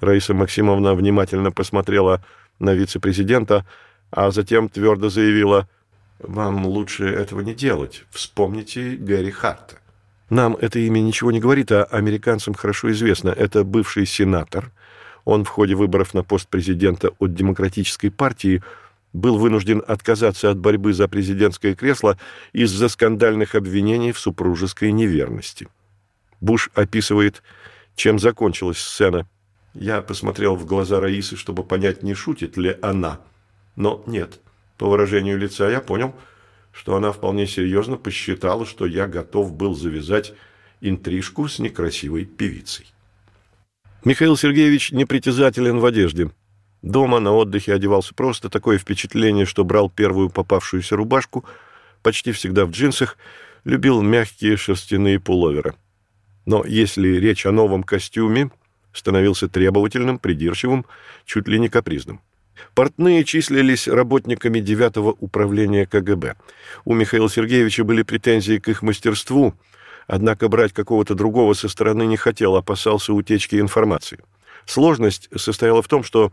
Раиса 0.00 0.34
Максимовна 0.34 0.94
внимательно 0.94 1.50
посмотрела 1.52 2.24
на 2.58 2.74
вице-президента, 2.74 3.66
а 4.10 4.30
затем 4.30 4.68
твердо 4.68 5.08
заявила 5.08 5.68
«Вам 6.18 6.66
лучше 6.66 7.06
этого 7.06 7.40
не 7.40 7.54
делать. 7.54 8.04
Вспомните 8.10 8.96
Гэри 8.96 9.30
Харта». 9.30 9.76
Нам 10.30 10.56
это 10.56 10.78
имя 10.78 11.00
ничего 11.00 11.32
не 11.32 11.40
говорит, 11.40 11.70
а 11.72 11.84
американцам 11.84 12.54
хорошо 12.54 12.90
известно. 12.92 13.28
Это 13.28 13.64
бывший 13.64 14.06
сенатор– 14.06 14.70
он 15.24 15.44
в 15.44 15.48
ходе 15.48 15.74
выборов 15.74 16.14
на 16.14 16.22
пост 16.22 16.48
президента 16.48 17.10
от 17.18 17.34
Демократической 17.34 18.10
партии 18.10 18.62
был 19.14 19.38
вынужден 19.38 19.82
отказаться 19.86 20.50
от 20.50 20.58
борьбы 20.58 20.92
за 20.92 21.08
президентское 21.08 21.74
кресло 21.74 22.18
из-за 22.52 22.88
скандальных 22.88 23.54
обвинений 23.54 24.12
в 24.12 24.18
супружеской 24.18 24.92
неверности. 24.92 25.68
Буш 26.40 26.70
описывает, 26.74 27.42
чем 27.94 28.18
закончилась 28.18 28.78
сцена. 28.78 29.26
Я 29.72 30.02
посмотрел 30.02 30.56
в 30.56 30.66
глаза 30.66 31.00
Раисы, 31.00 31.36
чтобы 31.36 31.64
понять, 31.64 32.02
не 32.02 32.14
шутит 32.14 32.56
ли 32.56 32.76
она. 32.82 33.20
Но 33.76 34.02
нет. 34.06 34.40
По 34.76 34.88
выражению 34.88 35.38
лица 35.38 35.70
я 35.70 35.80
понял, 35.80 36.14
что 36.72 36.96
она 36.96 37.12
вполне 37.12 37.46
серьезно 37.46 37.96
посчитала, 37.96 38.66
что 38.66 38.84
я 38.84 39.06
готов 39.06 39.52
был 39.54 39.74
завязать 39.74 40.34
интрижку 40.80 41.48
с 41.48 41.60
некрасивой 41.60 42.24
певицей. 42.24 42.86
Михаил 44.04 44.36
Сергеевич 44.36 44.92
непритязателен 44.92 45.78
в 45.78 45.86
одежде. 45.86 46.30
Дома 46.84 47.18
на 47.18 47.32
отдыхе 47.32 47.72
одевался 47.72 48.14
просто, 48.14 48.50
такое 48.50 48.76
впечатление, 48.76 49.46
что 49.46 49.64
брал 49.64 49.88
первую 49.88 50.28
попавшуюся 50.28 50.96
рубашку, 50.96 51.46
почти 52.02 52.30
всегда 52.32 52.66
в 52.66 52.72
джинсах, 52.72 53.16
любил 53.64 54.02
мягкие 54.02 54.58
шерстяные 54.58 55.18
пуловеры. 55.18 55.74
Но 56.44 56.62
если 56.66 57.08
речь 57.08 57.46
о 57.46 57.52
новом 57.52 57.84
костюме, 57.84 58.50
становился 58.92 59.48
требовательным, 59.48 60.18
придирчивым, 60.18 60.84
чуть 61.24 61.48
ли 61.48 61.58
не 61.58 61.70
капризным. 61.70 62.20
Портные 62.74 63.24
числились 63.24 63.88
работниками 63.88 64.60
девятого 64.60 65.16
управления 65.18 65.86
КГБ. 65.86 66.36
У 66.84 66.92
Михаила 66.92 67.30
Сергеевича 67.30 67.84
были 67.84 68.02
претензии 68.02 68.58
к 68.58 68.68
их 68.68 68.82
мастерству– 68.82 69.54
однако 70.06 70.48
брать 70.48 70.74
какого-то 70.74 71.14
другого 71.14 71.54
со 71.54 71.68
стороны 71.68 72.04
не 72.04 72.18
хотел, 72.18 72.56
опасался 72.56 73.14
утечки 73.14 73.56
информации. 73.56 74.18
Сложность 74.66 75.28
состояла 75.34 75.80
в 75.80 75.88
том, 75.88 76.04
что 76.04 76.30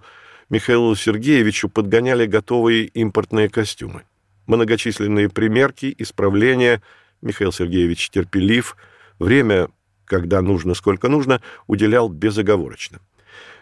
Михаилу 0.52 0.94
Сергеевичу 0.98 1.70
подгоняли 1.70 2.26
готовые 2.26 2.84
импортные 2.88 3.48
костюмы. 3.48 4.04
Многочисленные 4.48 5.30
примерки, 5.30 5.96
исправления. 5.98 6.82
Михаил 7.22 7.54
Сергеевич 7.54 8.10
терпелив. 8.10 8.76
Время, 9.18 9.70
когда 10.04 10.42
нужно, 10.42 10.74
сколько 10.74 11.08
нужно, 11.08 11.42
уделял 11.68 12.10
безоговорочно. 12.10 13.00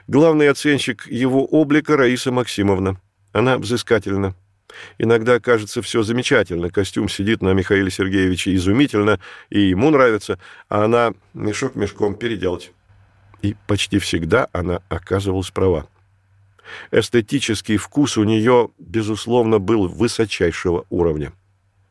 Главный 0.07 0.49
оценщик 0.49 1.05
его 1.05 1.45
облика 1.45 1.95
Раиса 1.95 2.31
Максимовна. 2.31 2.99
Она 3.33 3.59
взыскательна. 3.59 4.33
Иногда 4.97 5.39
кажется 5.39 5.83
все 5.83 6.01
замечательно. 6.01 6.71
Костюм 6.71 7.07
сидит 7.07 7.43
на 7.43 7.53
Михаиле 7.53 7.91
Сергеевиче 7.91 8.55
изумительно, 8.55 9.19
и 9.51 9.59
ему 9.59 9.91
нравится, 9.91 10.39
а 10.69 10.85
она 10.85 11.13
мешок 11.35 11.75
мешком 11.75 12.15
переделать. 12.15 12.71
И 13.43 13.55
почти 13.67 13.99
всегда 13.99 14.47
она 14.53 14.81
оказывалась 14.89 15.51
права. 15.51 15.87
Эстетический 16.91 17.77
вкус 17.77 18.17
у 18.17 18.23
нее, 18.23 18.69
безусловно, 18.77 19.59
был 19.59 19.87
высочайшего 19.87 20.85
уровня. 20.89 21.33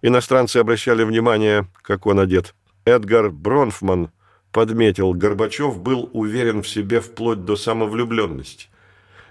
Иностранцы 0.02 0.58
обращали 0.58 1.02
внимание, 1.02 1.66
как 1.82 2.06
он 2.06 2.20
одет. 2.20 2.54
Эдгар 2.84 3.30
Бронфман 3.30 4.10
подметил, 4.52 5.12
Горбачев 5.12 5.78
был 5.80 6.08
уверен 6.12 6.62
в 6.62 6.68
себе 6.68 7.00
вплоть 7.00 7.44
до 7.44 7.56
самовлюбленности. 7.56 8.68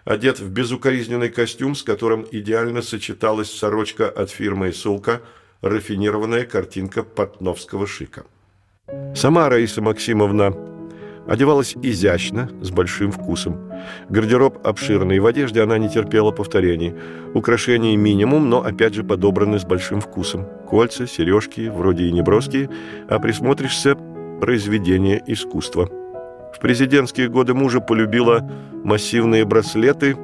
Одет 0.06 0.40
в 0.40 0.50
безукоризненный 0.50 1.30
костюм, 1.30 1.76
с 1.76 1.84
которым 1.84 2.26
идеально 2.32 2.82
сочеталась 2.82 3.52
сорочка 3.52 4.10
от 4.10 4.30
фирмы 4.30 4.72
«Сулка», 4.72 5.22
рафинированная 5.62 6.46
картинка 6.46 7.04
портновского 7.04 7.88
шика. 7.88 8.26
Сама 9.16 9.50
Раиса 9.50 9.82
Максимовна 9.82 10.77
Одевалась 11.28 11.76
изящно, 11.82 12.50
с 12.62 12.72
большим 12.72 13.12
вкусом. 13.12 13.70
Гардероб 14.10 14.66
обширный, 14.66 15.20
в 15.20 15.26
одежде 15.26 15.62
она 15.62 15.78
не 15.78 15.90
терпела 15.90 16.32
повторений. 16.32 16.96
Украшений 17.34 17.98
минимум, 17.98 18.50
но 18.50 18.64
опять 18.64 18.94
же 18.94 19.04
подобраны 19.04 19.60
с 19.60 19.66
большим 19.66 20.00
вкусом. 20.00 20.46
Кольца, 20.70 21.06
сережки, 21.06 21.70
вроде 21.70 22.06
и 22.06 22.14
неброские, 22.14 22.70
а 23.10 23.20
присмотришься– 23.20 23.96
произведение 24.42 25.22
искусства. 25.28 25.90
В 26.56 26.60
президентские 26.62 27.28
годы 27.28 27.54
мужа 27.54 27.82
полюбила 27.82 28.50
массивные 28.86 29.44
браслеты, 29.44 30.16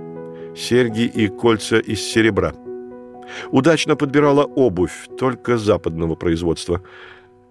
серьги 0.55 1.03
и 1.03 1.27
кольца 1.27 1.79
из 1.79 1.99
серебра. 1.99 2.53
Удачно 3.51 3.97
подбирала 3.97 4.43
обувь, 4.43 5.09
только 5.19 5.57
западного 5.57 6.15
производства. 6.15 6.81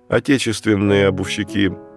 Отечественные 0.08 1.08
обувщики– 1.08 1.70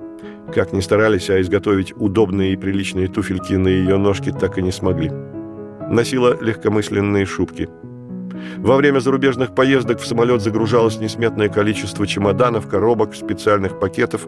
как 0.53 0.73
ни 0.73 0.79
старались, 0.79 1.29
а 1.29 1.41
изготовить 1.41 1.93
удобные 1.95 2.53
и 2.53 2.57
приличные 2.57 3.07
туфельки 3.07 3.53
на 3.53 3.67
ее 3.67 3.97
ножки 3.97 4.31
так 4.31 4.57
и 4.57 4.61
не 4.61 4.71
смогли. 4.71 5.11
Носила 5.89 6.37
легкомысленные 6.41 7.25
шубки. 7.25 7.69
Во 8.57 8.75
время 8.75 8.99
зарубежных 8.99 9.55
поездок 9.55 9.99
в 9.99 10.07
самолет 10.07 10.41
загружалось 10.41 10.99
несметное 10.99 11.49
количество 11.49 12.05
чемоданов, 12.05 12.67
коробок, 12.67 13.15
специальных 13.15 13.79
пакетов 13.79 14.27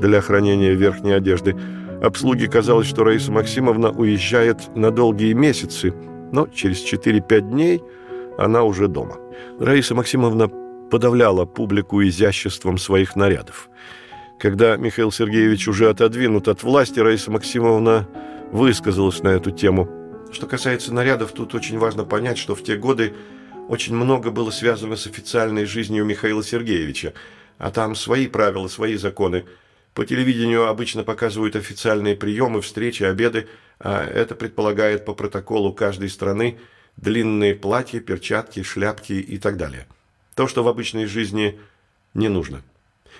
для 0.00 0.20
хранения 0.20 0.74
верхней 0.74 1.12
одежды. 1.12 1.56
Обслуге 2.02 2.48
казалось, 2.48 2.86
что 2.86 3.04
Раиса 3.04 3.32
Максимовна 3.32 3.90
уезжает 3.90 4.74
на 4.76 4.90
долгие 4.90 5.32
месяцы, 5.32 5.92
но 6.32 6.46
через 6.46 6.84
4-5 6.84 7.40
дней 7.40 7.82
она 8.38 8.62
уже 8.62 8.86
дома. 8.86 9.16
Раиса 9.58 9.94
Максимовна 9.94 10.48
подавляла 10.90 11.44
публику 11.44 12.02
изяществом 12.02 12.78
своих 12.78 13.16
нарядов. 13.16 13.68
Когда 14.38 14.76
Михаил 14.76 15.10
Сергеевич 15.10 15.66
уже 15.66 15.90
отодвинут 15.90 16.46
от 16.46 16.62
власти, 16.62 17.00
Раиса 17.00 17.30
Максимовна 17.32 18.08
высказалась 18.52 19.20
на 19.20 19.28
эту 19.28 19.50
тему. 19.50 19.90
Что 20.30 20.46
касается 20.46 20.94
нарядов, 20.94 21.32
тут 21.32 21.54
очень 21.54 21.76
важно 21.78 22.04
понять, 22.04 22.38
что 22.38 22.54
в 22.54 22.62
те 22.62 22.76
годы 22.76 23.14
очень 23.68 23.96
много 23.96 24.30
было 24.30 24.50
связано 24.50 24.94
с 24.94 25.08
официальной 25.08 25.64
жизнью 25.64 26.04
Михаила 26.04 26.44
Сергеевича, 26.44 27.14
а 27.58 27.72
там 27.72 27.96
свои 27.96 28.28
правила, 28.28 28.68
свои 28.68 28.96
законы. 28.96 29.44
По 29.92 30.06
телевидению 30.06 30.68
обычно 30.68 31.02
показывают 31.02 31.56
официальные 31.56 32.14
приемы, 32.14 32.60
встречи, 32.60 33.02
обеды, 33.02 33.48
а 33.80 34.04
это 34.04 34.36
предполагает 34.36 35.04
по 35.04 35.14
протоколу 35.14 35.72
каждой 35.72 36.10
страны 36.10 36.58
длинные 36.96 37.56
платья, 37.56 37.98
перчатки, 37.98 38.62
шляпки 38.62 39.14
и 39.14 39.38
так 39.38 39.56
далее. 39.56 39.88
То, 40.36 40.46
что 40.46 40.62
в 40.62 40.68
обычной 40.68 41.06
жизни 41.06 41.58
не 42.14 42.28
нужно. 42.28 42.62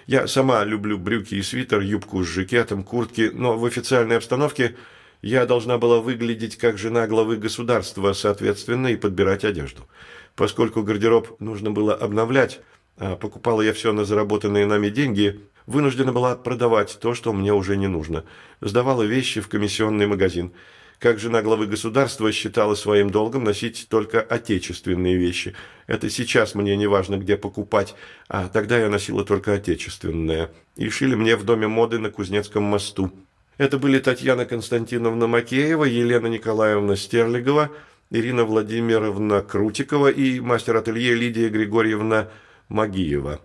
Я 0.09 0.27
сама 0.27 0.65
люблю 0.65 0.97
брюки 0.97 1.35
и 1.35 1.43
свитер, 1.43 1.81
юбку 1.81 2.25
с 2.25 2.27
жакетом, 2.27 2.83
куртки, 2.83 3.31
но 3.31 3.59
в 3.59 3.65
официальной 3.67 4.17
обстановке 4.17 4.75
я 5.21 5.45
должна 5.45 5.77
была 5.77 6.01
выглядеть 6.01 6.57
как 6.57 6.79
жена 6.79 7.07
главы 7.07 7.37
государства, 7.37 8.15
соответственно, 8.15 8.87
и 8.87 8.97
подбирать 8.97 9.45
одежду. 9.45 9.87
Поскольку 10.35 10.83
гардероб 10.83 11.39
нужно 11.41 11.73
было 11.73 11.95
обновлять, 11.95 12.61
а 12.97 13.17
покупала 13.17 13.61
я 13.61 13.75
все 13.75 13.93
на 13.93 14.07
заработанные 14.07 14.65
нами 14.65 14.89
деньги, 14.89 15.43
вынуждена 15.67 16.11
была 16.11 16.37
продавать 16.37 16.99
то, 16.99 17.13
что 17.13 17.35
мне 17.35 17.53
уже 17.53 17.77
не 17.77 17.87
нужно. 17.87 18.25
Сдавала 18.63 19.03
вещи 19.03 19.43
в 19.43 19.49
комиссионный 19.49 20.07
магазин– 20.07 20.53
как 20.99 21.19
жена 21.19 21.43
главы 21.43 21.67
государства 21.67 22.33
считала 22.33 22.75
своим 22.75 23.11
долгом 23.11 23.45
носить 23.45 23.87
только 23.89 24.21
отечественные 24.21 25.17
вещи. 25.17 25.55
Это 25.87 26.11
сейчас 26.11 26.55
мне 26.55 26.77
не 26.77 26.87
важно, 26.87 27.19
где 27.19 27.37
покупать, 27.37 27.95
а 28.29 28.49
тогда 28.49 28.79
я 28.79 28.89
носила 28.89 29.25
только 29.25 29.55
отечественное. 29.55 30.51
И 30.77 30.89
шили 30.89 31.15
мне 31.15 31.37
в 31.37 31.45
доме 31.45 31.69
моды 31.69 31.99
на 31.99 32.11
Кузнецком 32.11 32.65
мосту. 32.65 33.13
Это 33.59 33.79
были 33.79 33.99
Татьяна 33.99 34.45
Константиновна 34.45 35.27
Макеева, 35.27 35.85
Елена 35.85 36.27
Николаевна 36.27 36.97
Стерлигова, 36.97 37.71
Ирина 38.11 38.45
Владимировна 38.45 39.43
Крутикова 39.43 40.09
и 40.09 40.41
мастер-ателье 40.41 41.15
Лидия 41.15 41.49
Григорьевна 41.49 42.29
Магиева. 42.69 43.41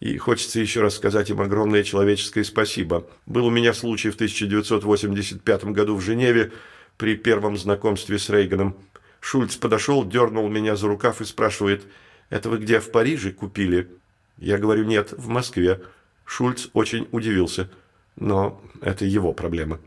И 0.00 0.16
хочется 0.16 0.60
еще 0.60 0.82
раз 0.82 0.94
сказать 0.94 1.30
им 1.30 1.40
огромное 1.40 1.82
человеческое 1.82 2.44
спасибо. 2.44 3.06
Был 3.26 3.46
у 3.46 3.50
меня 3.50 3.74
случай 3.74 4.10
в 4.10 4.14
1985 4.14 5.64
году 5.64 5.96
в 5.96 6.00
Женеве, 6.00 6.52
при 6.98 7.16
первом 7.16 7.56
знакомстве 7.56 8.18
с 8.18 8.28
Рейганом. 8.28 8.76
Шульц 9.20 9.56
подошел, 9.56 10.04
дернул 10.04 10.48
меня 10.48 10.76
за 10.76 10.88
рукав 10.88 11.22
и 11.22 11.24
спрашивает, 11.24 11.86
«Это 12.28 12.50
вы 12.50 12.58
где, 12.58 12.80
в 12.80 12.90
Париже 12.90 13.32
купили?» 13.32 13.88
Я 14.36 14.58
говорю, 14.58 14.84
«Нет, 14.84 15.14
в 15.16 15.28
Москве». 15.28 15.80
Шульц 16.26 16.68
очень 16.74 17.08
удивился, 17.10 17.70
но 18.16 18.60
это 18.82 19.06
его 19.06 19.32
проблема. 19.32 19.80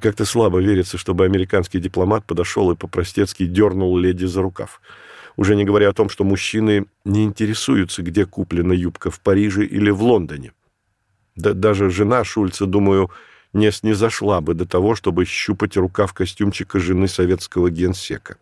Как-то 0.00 0.24
слабо 0.24 0.60
верится, 0.60 0.96
чтобы 0.96 1.24
американский 1.24 1.78
дипломат 1.78 2.24
подошел 2.24 2.70
и 2.70 2.76
по-простецки 2.76 3.44
дернул 3.44 3.96
леди 3.98 4.24
за 4.24 4.40
рукав. 4.40 4.80
Уже 5.36 5.54
не 5.54 5.64
говоря 5.64 5.90
о 5.90 5.92
том, 5.92 6.08
что 6.08 6.24
мужчины 6.24 6.86
не 7.04 7.24
интересуются, 7.24 8.02
где 8.02 8.26
куплена 8.26 8.72
юбка, 8.72 9.10
в 9.10 9.20
Париже 9.20 9.64
или 9.64 9.90
в 9.90 10.02
Лондоне. 10.02 10.52
Да 11.36 11.52
даже 11.52 11.90
жена 11.90 12.24
Шульца, 12.24 12.66
думаю, 12.66 13.10
не 13.52 13.72
снизошла 13.72 14.40
бы 14.40 14.54
до 14.54 14.66
того, 14.66 14.94
чтобы 14.94 15.24
щупать 15.24 15.76
рукав 15.76 16.12
костюмчика 16.12 16.78
жены 16.78 17.08
советского 17.08 17.70
генсека. 17.70 18.36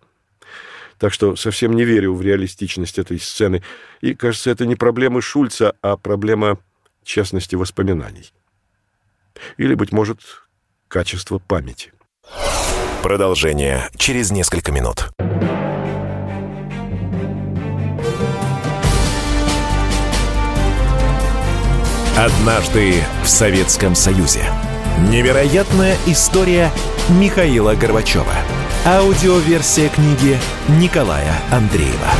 Так 0.98 1.12
что 1.12 1.36
совсем 1.36 1.74
не 1.74 1.84
верю 1.84 2.14
в 2.14 2.22
реалистичность 2.22 2.98
этой 2.98 3.20
сцены. 3.20 3.62
И, 4.00 4.14
кажется, 4.14 4.50
это 4.50 4.64
не 4.64 4.76
проблема 4.76 5.20
Шульца, 5.20 5.74
а 5.82 5.96
проблема 5.96 6.58
честности 7.04 7.54
воспоминаний. 7.54 8.32
Или, 9.58 9.74
быть 9.74 9.92
может, 9.92 10.20
качество 10.88 11.38
памяти. 11.38 11.92
Продолжение 13.02 13.88
через 13.96 14.30
несколько 14.30 14.72
минут. 14.72 15.10
Однажды 22.16 23.04
в 23.22 23.28
Советском 23.28 23.94
Союзе. 23.94 24.50
Невероятная 24.98 25.94
история 26.06 26.70
Михаила 27.20 27.74
Горбачева. 27.74 28.32
Аудиоверсия 28.86 29.90
книги 29.90 30.38
Николая 30.80 31.34
Андреева. 31.52 32.10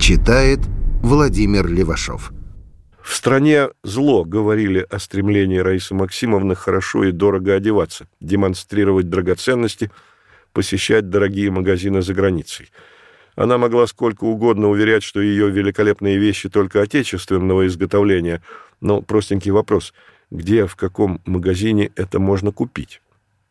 Читает 0.00 0.58
Владимир 1.04 1.68
Левашов. 1.68 2.32
В 3.00 3.14
стране 3.14 3.68
зло 3.84 4.24
говорили 4.24 4.84
о 4.90 4.98
стремлении 4.98 5.58
Раисы 5.58 5.94
Максимовны 5.94 6.56
хорошо 6.56 7.04
и 7.04 7.12
дорого 7.12 7.54
одеваться, 7.54 8.08
демонстрировать 8.20 9.08
драгоценности, 9.08 9.92
посещать 10.52 11.10
дорогие 11.10 11.52
магазины 11.52 12.02
за 12.02 12.12
границей– 12.12 12.72
она 13.36 13.58
могла 13.58 13.86
сколько 13.86 14.24
угодно 14.24 14.68
уверять, 14.68 15.04
что 15.04 15.20
ее 15.20 15.50
великолепные 15.50 16.18
вещи 16.18 16.48
только 16.48 16.82
отечественного 16.82 17.66
изготовления, 17.68 18.42
но 18.80 19.00
простенький 19.00 19.52
вопрос– 19.52 19.94
где, 20.30 20.66
в 20.66 20.76
каком 20.76 21.20
магазине 21.24 21.90
это 21.96 22.18
можно 22.18 22.52
купить? 22.52 23.00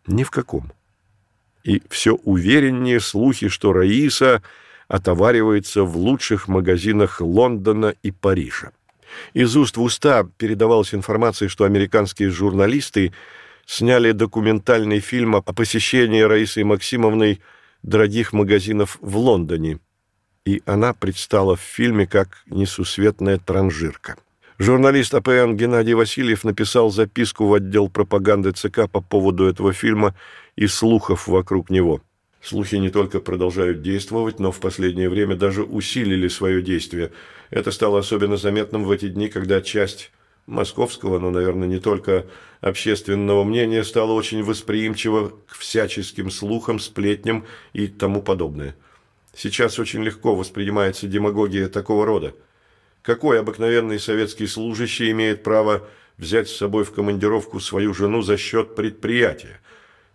Ни 0.07 0.23
в 0.23 0.31
каком. 0.31 0.71
И 1.63 1.81
все 1.89 2.15
увереннее 2.15 2.99
слухи, 2.99 3.47
что 3.47 3.73
Раиса 3.73 4.43
отоваривается 4.88 5.83
в 5.83 5.97
лучших 5.97 6.47
магазинах 6.47 7.21
Лондона 7.21 7.95
и 8.03 8.11
Парижа. 8.11 8.71
Из 9.33 9.55
уст 9.55 9.77
в 9.77 9.81
уста 9.81 10.27
передавалась 10.38 10.93
информация, 10.93 11.47
что 11.47 11.63
американские 11.63 12.29
журналисты 12.29 13.13
сняли 13.65 14.11
документальный 14.11 14.99
фильм 14.99 15.36
о 15.36 15.41
посещении 15.41 16.21
Раисы 16.21 16.63
Максимовной 16.63 17.41
дорогих 17.86 18.33
магазинов 18.33 18.97
в 19.01 19.17
Лондоне 19.17 19.79
и 20.45 20.61
она 20.65 20.93
предстала 20.93 21.55
в 21.55 21.61
фильме 21.61 22.05
как 22.05 22.43
несусветная 22.47 23.39
транжирка. 23.39 24.15
Журналист 24.57 25.13
АПН 25.13 25.55
Геннадий 25.55 25.95
Васильев 25.95 26.43
написал 26.43 26.91
записку 26.91 27.47
в 27.47 27.53
отдел 27.53 27.89
пропаганды 27.89 28.51
ЦК 28.51 28.89
по 28.89 29.01
поводу 29.01 29.47
этого 29.47 29.73
фильма 29.73 30.15
и 30.55 30.67
слухов 30.67 31.27
вокруг 31.27 31.69
него. 31.69 32.01
Слухи 32.41 32.75
не 32.75 32.89
только 32.89 33.19
продолжают 33.19 33.81
действовать, 33.81 34.39
но 34.39 34.51
в 34.51 34.59
последнее 34.59 35.09
время 35.09 35.36
даже 35.36 35.63
усилили 35.63 36.27
свое 36.27 36.61
действие. 36.61 37.11
Это 37.49 37.71
стало 37.71 37.99
особенно 37.99 38.38
заметным 38.38 38.83
в 38.83 38.91
эти 38.91 39.09
дни, 39.09 39.29
когда 39.29 39.61
часть 39.61 40.11
московского, 40.47 41.19
но, 41.19 41.31
наверное, 41.31 41.67
не 41.67 41.79
только 41.79 42.25
общественного 42.61 43.43
мнения, 43.43 43.83
стала 43.83 44.11
очень 44.13 44.43
восприимчива 44.43 45.33
к 45.47 45.55
всяческим 45.55 46.29
слухам, 46.29 46.79
сплетням 46.79 47.45
и 47.73 47.87
тому 47.87 48.21
подобное. 48.21 48.75
Сейчас 49.35 49.79
очень 49.79 50.03
легко 50.03 50.35
воспринимается 50.35 51.07
демагогия 51.07 51.67
такого 51.67 52.05
рода. 52.05 52.33
Какой 53.01 53.39
обыкновенный 53.39 53.99
советский 53.99 54.47
служащий 54.47 55.11
имеет 55.11 55.43
право 55.43 55.87
взять 56.17 56.47
с 56.47 56.55
собой 56.55 56.85
в 56.85 56.91
командировку 56.91 57.59
свою 57.59 57.93
жену 57.93 58.21
за 58.21 58.37
счет 58.37 58.75
предприятия? 58.75 59.59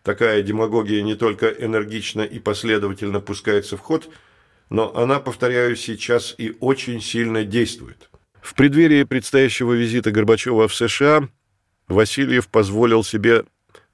Такая 0.03 0.43
демагогия 0.43 1.03
не 1.03 1.14
только 1.14 1.49
энергично 1.49 2.22
и 2.22 2.39
последовательно 2.39 3.20
пускается 3.20 3.76
в 3.76 3.81
ход, 3.81 4.09
но 4.70 4.97
она, 4.97 5.20
повторяю, 5.20 5.76
сейчас 5.76 6.35
и 6.39 6.57
очень 6.61 7.01
сильно 7.01 7.45
действует. 7.45 8.10
В 8.43 8.55
преддверии 8.55 9.05
предстоящего 9.05 9.72
визита 9.74 10.11
Горбачева 10.11 10.68
в 10.68 10.74
США 10.74 11.28
Васильев 11.88 12.49
позволил 12.49 13.05
себе 13.05 13.45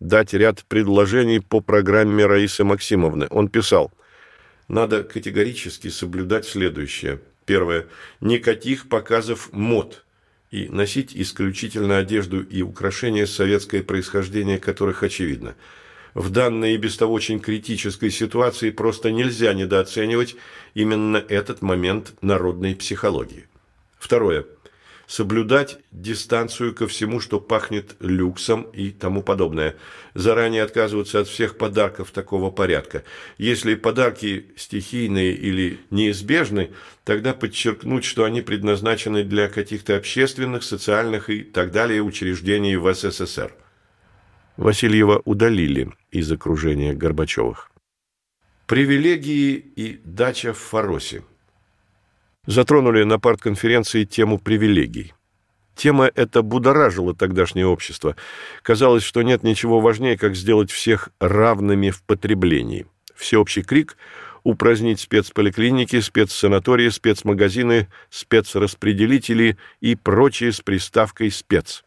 дать 0.00 0.34
ряд 0.34 0.64
предложений 0.68 1.40
по 1.40 1.60
программе 1.60 2.26
Раисы 2.26 2.64
Максимовны. 2.64 3.26
Он 3.30 3.48
писал, 3.48 3.92
надо 4.68 5.02
категорически 5.02 5.88
соблюдать 5.88 6.46
следующее. 6.46 7.20
Первое. 7.44 7.86
Никаких 8.20 8.88
показов 8.88 9.50
мод 9.52 10.04
и 10.50 10.68
носить 10.68 11.12
исключительно 11.14 11.98
одежду 11.98 12.42
и 12.42 12.62
украшения 12.62 13.26
советское 13.26 13.82
происхождение 13.82 14.58
которых 14.58 15.02
очевидно– 15.02 15.54
в 16.16 16.30
данной 16.30 16.72
и 16.72 16.78
без 16.78 16.96
того 16.96 17.12
очень 17.12 17.40
критической 17.40 18.10
ситуации 18.10 18.70
просто 18.70 19.10
нельзя 19.10 19.52
недооценивать 19.52 20.34
именно 20.72 21.18
этот 21.18 21.60
момент 21.60 22.14
народной 22.22 22.74
психологии. 22.74 23.44
Второе. 23.98 24.46
Соблюдать 25.06 25.78
дистанцию 25.92 26.74
ко 26.74 26.88
всему, 26.88 27.20
что 27.20 27.38
пахнет 27.38 27.94
люксом 28.00 28.62
и 28.72 28.90
тому 28.90 29.22
подобное. 29.22 29.76
Заранее 30.14 30.64
отказываться 30.64 31.20
от 31.20 31.28
всех 31.28 31.58
подарков 31.58 32.10
такого 32.10 32.50
порядка. 32.50 33.04
Если 33.38 33.76
подарки 33.76 34.46
стихийные 34.56 35.32
или 35.32 35.78
неизбежны, 35.90 36.72
тогда 37.04 37.34
подчеркнуть, 37.34 38.04
что 38.04 38.24
они 38.24 38.42
предназначены 38.42 39.22
для 39.22 39.48
каких-то 39.48 39.96
общественных, 39.96 40.64
социальных 40.64 41.30
и 41.30 41.42
так 41.42 41.70
далее 41.70 42.02
учреждений 42.02 42.76
в 42.76 42.92
СССР. 42.92 43.52
Васильева 44.56 45.22
удалили 45.24 45.92
из 46.10 46.32
окружения 46.32 46.94
Горбачевых. 46.94 47.70
Привилегии 48.66 49.54
и 49.54 50.00
дача 50.02 50.52
в 50.52 50.58
Фаросе. 50.58 51.22
Затронули 52.46 53.02
на 53.02 53.18
партконференции 53.18 54.04
тему 54.04 54.38
привилегий. 54.38 55.14
Тема 55.74 56.10
эта 56.14 56.42
будоражила 56.42 57.14
тогдашнее 57.14 57.66
общество. 57.66 58.16
Казалось, 58.62 59.02
что 59.02 59.22
нет 59.22 59.42
ничего 59.42 59.80
важнее, 59.80 60.16
как 60.16 60.34
сделать 60.34 60.70
всех 60.70 61.10
равными 61.20 61.90
в 61.90 62.02
потреблении. 62.02 62.86
Всеобщий 63.14 63.62
крик– 63.62 63.96
упразднить 64.46 65.00
спецполиклиники, 65.00 66.00
спецсанатории, 66.00 66.88
спецмагазины, 66.88 67.88
спецраспределители 68.10 69.58
и 69.80 69.96
прочие 69.96 70.52
с 70.52 70.60
приставкой 70.60 71.32
«спец». 71.32 71.84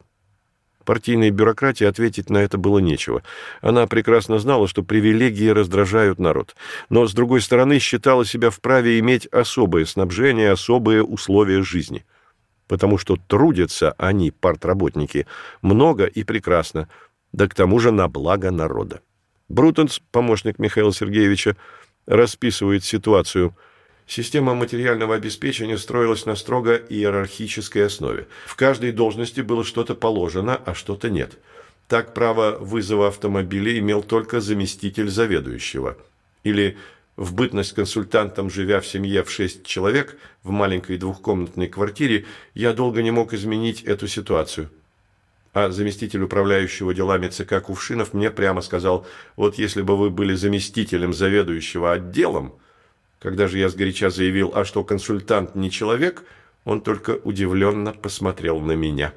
Партийной 0.89 1.29
бюрократии 1.29 1.83
ответить 1.83 2.31
на 2.31 2.39
это 2.39 2.57
было 2.57 2.79
нечего. 2.79 3.21
Она 3.61 3.85
прекрасно 3.85 4.39
знала, 4.39 4.67
что 4.67 4.81
привилегии 4.81 5.49
раздражают 5.49 6.17
народ. 6.17 6.55
Но, 6.89 7.05
с 7.05 7.13
другой 7.13 7.41
стороны, 7.41 7.77
считала 7.77 8.25
себя 8.25 8.49
вправе 8.49 8.97
иметь 8.97 9.27
особое 9.27 9.85
снабжение, 9.85 10.49
особые 10.49 11.03
условия 11.03 11.61
жизни. 11.61 12.07
Потому 12.67 12.97
что 12.97 13.17
трудятся 13.17 13.93
они, 13.99 14.31
партработники, 14.31 15.27
много 15.61 16.05
и 16.05 16.23
прекрасно, 16.23 16.89
да 17.33 17.47
к 17.47 17.53
тому 17.53 17.77
же 17.77 17.91
на 17.91 18.07
благо 18.07 18.49
народа. 18.49 19.01
Брутенс, 19.47 20.01
помощник 20.11 20.57
Михаила 20.57 20.91
Сергеевича, 20.91 21.55
расписывает 22.07 22.83
ситуацию– 22.83 23.55
Система 24.09 24.55
материального 24.55 25.13
обеспечения 25.13 25.77
строилась 25.77 26.25
на 26.25 26.35
строго 26.35 26.75
иерархической 26.75 27.85
основе. 27.85 28.27
В 28.47 28.55
каждой 28.55 28.91
должности 28.91 29.41
было 29.41 29.63
что-то 29.63 29.93
положено, 29.93 30.59
а 30.65 30.73
что-то 30.73 31.11
нет. 31.11 31.37
Так 31.87 32.15
право 32.15 32.57
вызова 32.59 33.09
автомобиля 33.09 33.77
имел 33.77 34.01
только 34.01 34.41
заместитель 34.41 35.09
заведующего. 35.09 35.95
Или 36.43 36.75
в 37.17 37.35
бытность 37.35 37.73
консультантом, 37.73 38.49
живя 38.49 38.81
в 38.81 38.87
семье 38.87 39.23
в 39.23 39.29
шесть 39.29 39.63
человек 39.63 40.17
в 40.41 40.49
маленькой 40.49 40.97
двухкомнатной 40.97 41.67
квартире, 41.67 42.25
я 42.55 42.73
долго 42.73 43.03
не 43.03 43.11
мог 43.11 43.33
изменить 43.33 43.83
эту 43.83 44.07
ситуацию. 44.07 44.71
А 45.53 45.69
заместитель 45.69 46.23
управляющего 46.23 46.95
делами 46.95 47.27
ЦК 47.27 47.61
Кувшинов 47.61 48.15
мне 48.15 48.31
прямо 48.31 48.61
сказал, 48.61 49.05
вот 49.35 49.59
если 49.59 49.83
бы 49.83 49.95
вы 49.95 50.09
были 50.09 50.33
заместителем 50.33 51.13
заведующего 51.13 51.91
отделом, 51.91 52.55
когда 53.19 53.47
же 53.47 53.59
я 53.59 53.69
сгоряча 53.69 54.09
заявил, 54.09 54.51
а 54.55 54.65
что 54.65 54.83
консультант 54.83 55.55
не 55.55 55.69
человек, 55.69 56.23
он 56.63 56.81
только 56.81 57.11
удивленно 57.23 57.93
посмотрел 57.93 58.59
на 58.59 58.73
меня. 58.73 59.13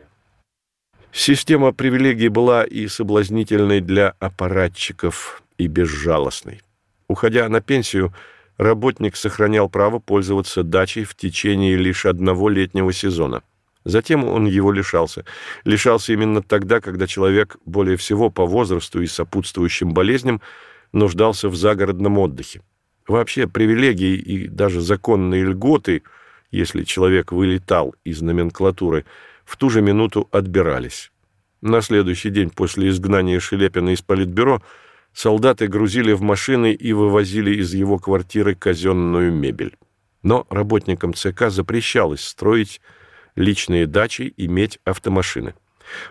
Система 1.13 1.73
привилегий 1.73 2.29
была 2.29 2.65
и 2.65 2.89
соблазнительной 2.89 3.81
для 3.81 4.15
аппаратчиков, 4.19 5.43
и 5.59 5.67
безжалостной. 5.67 6.61
Уходя 7.07 7.49
на 7.49 7.61
пенсию, 7.61 8.13
работник 8.57 9.17
сохранял 9.17 9.69
право 9.69 9.99
пользоваться 9.99 10.63
дачей 10.63 11.05
в 11.05 11.15
течение 11.15 11.77
лишь 11.77 12.07
одного 12.07 12.49
летнего 12.49 12.93
сезона. 12.93 13.43
Затем 13.85 14.25
он 14.25 14.47
его 14.47 14.73
лишался. 14.73 15.25
Лишался 15.65 16.13
именно 16.13 16.43
тогда, 16.43 16.81
когда 16.81 17.07
человек 17.07 17.57
более 17.67 17.97
всего 17.97 18.31
по 18.31 18.47
возрасту 18.47 19.03
и 19.03 19.07
сопутствующим 19.07 19.93
болезням 19.93 20.41
нуждался 20.93 21.49
в 21.49 21.57
загородном 21.57 22.19
отдыхе. 22.19 22.63
Вообще 23.07 23.49
привилегии 23.49 24.17
и 24.17 24.49
даже 24.49 24.81
законные 24.81 25.45
льготы, 25.45 26.03
если 26.51 26.85
человек 26.85 27.33
вылетал 27.33 27.95
из 28.05 28.23
номенклатуры, 28.23 29.05
в 29.45 29.57
ту 29.57 29.71
же 29.71 29.83
минуту 29.83 30.29
отбирались. 30.31 31.11
На 31.61 31.81
следующий 31.81 32.31
день 32.31 32.51
после 32.51 32.89
изгнания 32.89 33.41
Шелепина 33.41 33.91
из 33.91 34.03
политбюро 34.03 34.63
солдаты 35.13 35.67
грузили 35.67 36.13
в 36.13 36.23
машины 36.23 36.73
и 36.73 36.93
вывозили 36.93 37.55
из 37.57 37.75
его 37.75 37.99
квартиры 37.99 38.55
казенную 38.55 39.33
мебель. 39.33 39.77
Но 40.23 40.47
работникам 40.51 41.15
ЦК 41.15 41.51
запрещалось 41.51 42.23
строить 42.23 42.81
личные 43.35 43.87
дачи, 43.87 44.33
иметь 44.37 44.79
автомашины. 44.85 45.55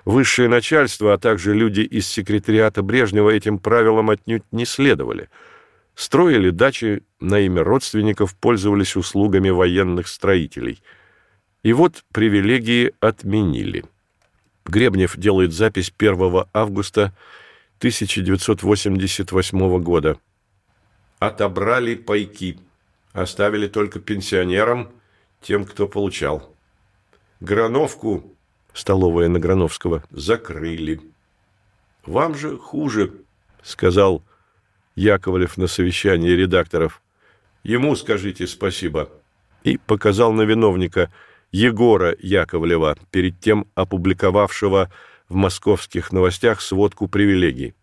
Высшее 0.03 0.49
начальство, 0.49 1.13
а 1.13 1.17
также 1.17 1.53
люди 1.53 1.81
из 1.81 2.05
секретариата 2.07 2.81
Брежнева 2.81 3.29
этим 3.29 3.57
правилам 3.57 4.09
отнюдь 4.09 4.43
не 4.51 4.65
следовали– 4.65 5.29
Строили 5.95 6.49
дачи 6.49 7.03
на 7.19 7.39
имя 7.39 7.63
родственников, 7.63 8.35
пользовались 8.35 8.95
услугами 8.95 9.49
военных 9.49 10.07
строителей. 10.07 10.81
И 11.63 11.73
вот 11.73 12.03
привилегии 12.11 12.93
отменили. 12.99 13.85
Гребнев 14.65 15.17
делает 15.17 15.53
запись 15.53 15.93
1 15.97 16.45
августа 16.53 17.13
1988 17.79 19.83
года. 19.83 20.17
Отобрали 21.19 21.95
пайки, 21.95 22.57
оставили 23.13 23.67
только 23.67 23.99
пенсионерам, 23.99 24.89
тем, 25.41 25.65
кто 25.65 25.87
получал. 25.87 26.55
Грановку, 27.39 28.23
столовая 28.73 29.27
на 29.27 29.39
Грановского, 29.39 30.03
закрыли. 30.11 31.01
«Вам 32.05 32.35
же 32.35 32.57
хуже»,— 32.57 33.13
сказал 33.63 34.23
Яковлев 34.95 35.57
на 35.57 35.67
совещании 35.67 36.31
редакторов. 36.31 37.01
«Ему 37.63 37.95
скажите 37.95 38.47
спасибо». 38.47 39.09
И 39.63 39.77
показал 39.77 40.33
на 40.33 40.41
виновника 40.41 41.11
Егора 41.51 42.15
Яковлева, 42.19 42.97
перед 43.11 43.39
тем 43.39 43.67
опубликовавшего 43.75 44.91
в 45.29 45.35
московских 45.35 46.11
новостях 46.11 46.61
сводку 46.61 47.07
привилегий. 47.07 47.75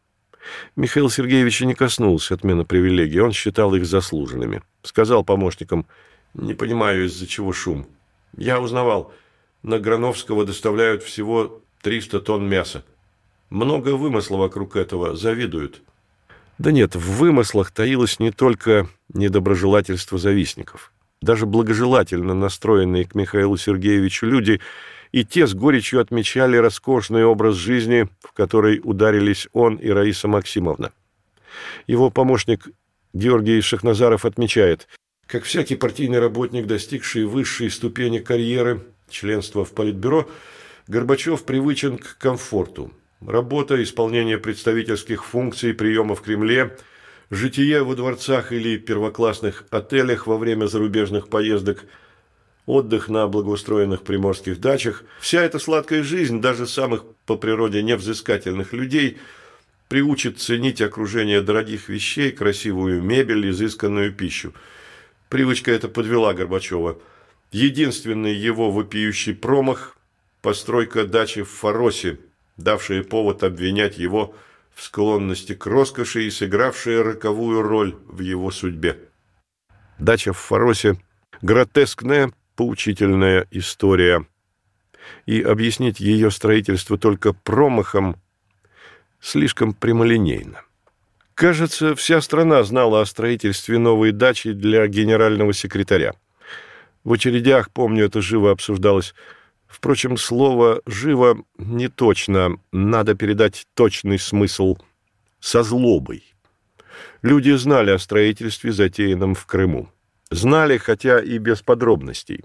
Михаил 0.77 1.11
Сергеевич 1.11 1.61
не 1.61 1.75
коснулся 1.75 2.35
отмены 2.35 2.65
привилегий, 2.65 3.21
он 3.21 3.33
считал 3.33 3.75
их 3.75 3.87
заслуженными. 3.87 4.63
Сказал 4.83 5.25
помощникам, 5.25 5.87
не 6.35 6.55
понимаю, 6.55 7.07
из-за 7.07 7.27
чего 7.27 7.53
шум. 7.53 7.87
Я 8.37 8.61
узнавал, 8.61 9.13
на 9.63 9.79
Грановского 9.79 10.45
доставляют 10.45 11.03
всего 11.03 11.63
300 11.83 12.21
тонн 12.21 12.49
мяса. 12.49 12.85
Много 13.51 13.97
вымысла 13.97 14.37
вокруг 14.37 14.77
этого, 14.77 15.17
завидуют. 15.17 15.83
Да 16.59 16.73
нет, 16.73 16.97
в 16.97 17.19
вымыслах 17.19 17.71
таилось 17.71 18.19
не 18.19 18.33
только 18.33 18.89
недоброжелательство 19.13 20.19
завистников. 20.19 20.93
даже 21.21 21.47
благожелательно 21.47 22.35
настроенные 22.35 23.05
к 23.05 23.17
Михаилу 23.17 23.57
Сергеевичу 23.57 24.27
люди, 24.27 24.61
и 25.11 25.25
те 25.25 25.47
с 25.49 25.55
горечью 25.55 26.01
отмечали 26.01 26.57
роскошный 26.57 27.25
образ 27.25 27.57
жизни, 27.57 28.09
в 28.21 28.33
который 28.33 28.81
ударились 28.83 29.49
он 29.53 29.77
и 29.77 29.89
Раиса 29.89 30.29
Максимовна. 30.29 30.93
Его 31.89 32.11
помощник 32.11 32.69
Георгий 33.13 33.61
Шахназаров 33.61 34.25
отмечает, 34.25 34.87
как 35.27 35.45
всякий 35.45 35.77
партийный 35.77 36.21
работник, 36.21 36.67
достигший 36.67 37.25
высшей 37.25 37.71
ступени 37.71 38.19
карьеры, 38.19 38.83
членства 39.11 39.65
в 39.65 39.73
Политбюро, 39.73 40.29
Горбачев 40.87 41.45
привычен 41.45 41.99
к 41.99 42.17
комфорту. 42.17 42.91
Работа, 43.27 43.83
исполнение 43.83 44.39
представительских 44.39 45.25
функций, 45.25 45.75
приема 45.75 46.15
в 46.15 46.23
Кремле– 46.23 46.77
житие 47.31 47.83
во 47.83 47.95
дворцах 47.95 48.53
или 48.53 48.79
первоклассных 48.79 49.65
отелях 49.71 50.27
во 50.27 50.39
время 50.39 50.67
зарубежных 50.67 51.29
поездок, 51.29 51.85
отдых 52.67 53.09
на 53.09 53.27
благоустроенных 53.27 54.03
приморских 54.03 54.61
дачах, 54.61 55.05
вся 55.21 55.43
эта 55.43 55.59
сладкая 55.59 56.03
жизнь 56.03 56.41
даже 56.41 56.67
самых 56.67 57.05
по 57.27 57.37
природе 57.37 57.83
невзыскательных 57.83 58.73
людей 58.73 59.19
приучит 59.89 60.39
ценить 60.39 60.83
окружение 60.83 61.41
дорогих 61.41 61.89
вещей, 61.89 62.31
красивую 62.31 63.03
мебель, 63.03 63.51
изысканную 63.51 64.13
пищу. 64.13 64.53
Привычка 65.31 65.71
эта 65.73 65.89
подвела 65.89 66.35
Горбачева. 66.35 66.99
Единственный 67.53 68.35
его 68.35 68.71
вопиющий 68.71 69.35
промах– 69.35 69.97
постройка 70.43 71.05
дачи 71.05 71.43
в 71.43 71.49
Фаросе, 71.49 72.19
давшая 72.59 73.03
повод 73.03 73.43
обвинять 73.43 73.97
его– 73.97 74.35
в 74.79 74.85
склонности 74.85 75.55
к 75.55 75.67
роскоши 75.67 76.27
и 76.27 76.31
сыгравшая 76.31 77.03
роковую 77.03 77.63
роль 77.63 77.97
в 78.07 78.21
его 78.21 78.53
судьбе. 78.53 78.97
Дача 79.99 80.33
в 80.33 80.39
Фаросе– 80.39 80.97
гротескная, 81.43 82.33
поучительная 82.55 83.49
история. 83.51 84.25
И 85.27 85.43
объяснить 85.43 85.99
ее 85.99 86.31
строительство 86.31 86.97
только 86.97 87.33
промахом 87.33 88.21
слишком 89.21 89.75
прямолинейно. 89.75 90.63
Кажется, 91.35 91.97
вся 91.97 92.21
страна 92.21 92.63
знала 92.63 93.01
о 93.01 93.07
строительстве 93.07 93.79
новой 93.79 94.13
дачи 94.13 94.53
для 94.53 94.87
генерального 94.87 95.53
секретаря. 95.53 96.15
В 97.03 97.13
очередях, 97.15 97.73
помню, 97.73 98.05
это 98.05 98.23
живо 98.23 98.53
обсуждалось– 98.53 99.13
Впрочем, 99.69 100.17
слово 100.17 100.81
«живо» 100.87 101.45
не 101.59 101.89
точно, 101.89 102.59
надо 102.73 103.15
передать 103.15 103.67
точный 103.75 104.19
смысл 104.19 104.79
«со 105.41 105.63
злобой». 105.63 106.25
Люди 107.21 107.51
знали 107.51 107.91
о 107.91 107.99
строительстве, 107.99 108.73
затеянном 108.73 109.35
в 109.35 109.45
Крыму. 109.45 109.91
Знали, 110.31 110.79
хотя 110.79 111.21
и 111.21 111.39
без 111.39 111.63
подробностей. 111.63 112.45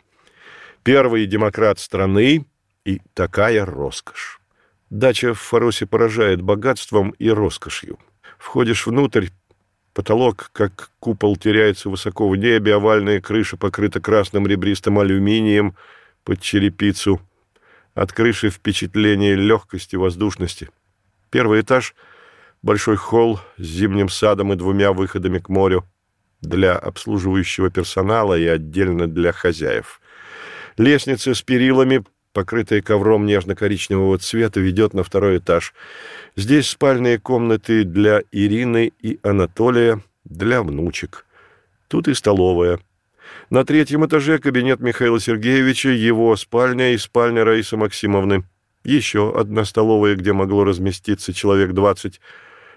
Первый 0.84 1.26
демократ 1.26 1.80
страны 1.80 2.46
и 2.86 3.02
такая 3.14 3.66
роскошь. 3.66 4.40
Дача 4.90 5.34
в 5.34 5.40
Фаросе 5.40 5.86
поражает 5.86 6.42
богатством 6.42 7.12
и 7.12 7.30
роскошью. 7.30 7.98
Входишь 8.38 8.86
внутрь, 8.86 9.28
потолок, 9.94 10.50
как 10.52 10.92
купол, 11.00 11.38
теряется 11.38 11.90
высоко 11.90 12.28
в 12.28 12.36
небе, 12.36 12.76
овальная 12.76 13.22
крыша 13.22 13.56
покрыта 13.56 14.02
красным 14.02 14.46
ребристым 14.46 15.00
алюминием– 15.00 15.78
под 16.24 16.42
черепицу. 16.42 17.22
От 17.94 18.12
крыши 18.12 18.50
впечатление 18.50 19.36
легкости, 19.36 19.96
воздушности. 19.96 20.70
Первый 21.30 21.62
этаж– 21.62 21.96
большой 22.64 22.96
холл 22.96 23.40
с 23.58 23.64
зимним 23.64 24.10
садом 24.10 24.52
и 24.54 24.56
двумя 24.56 24.94
выходами 24.94 25.38
к 25.38 25.50
морю 25.50 25.86
для 26.42 26.76
обслуживающего 26.76 27.70
персонала 27.70 28.38
и 28.38 28.46
отдельно 28.48 29.08
для 29.08 29.32
хозяев. 29.32 30.02
Лестница 30.78 31.36
с 31.36 31.42
перилами, 31.44 32.04
покрытая 32.34 32.82
ковром 32.82 33.28
нежно-коричневого 33.28 34.18
цвета, 34.18 34.60
ведет 34.60 34.94
на 34.94 35.04
второй 35.04 35.38
этаж. 35.38 35.74
Здесь 36.36 36.68
спальные 36.70 37.20
комнаты 37.20 37.84
для 37.84 38.24
Ирины 38.32 38.92
и 39.00 39.20
Анатолия, 39.22 40.02
для 40.26 40.64
внучек. 40.64 41.26
Тут 41.88 42.08
и 42.08 42.14
столовая– 42.16 42.80
на 43.50 43.66
третьем 43.66 44.06
этаже 44.06 44.40
кабинет 44.40 44.80
Михаила 44.80 45.20
Сергеевича, 45.20 45.90
его 45.90 46.36
спальня 46.36 46.94
и 46.94 46.98
спальня 46.98 47.44
Раисы 47.44 47.78
Максимовны. 47.78 48.44
Еще 48.84 49.34
одна 49.38 49.66
столовая, 49.66 50.16
где 50.16 50.34
могло 50.34 50.64
разместиться 50.64 51.34
человек 51.34 51.72
двадцать. 51.72 52.20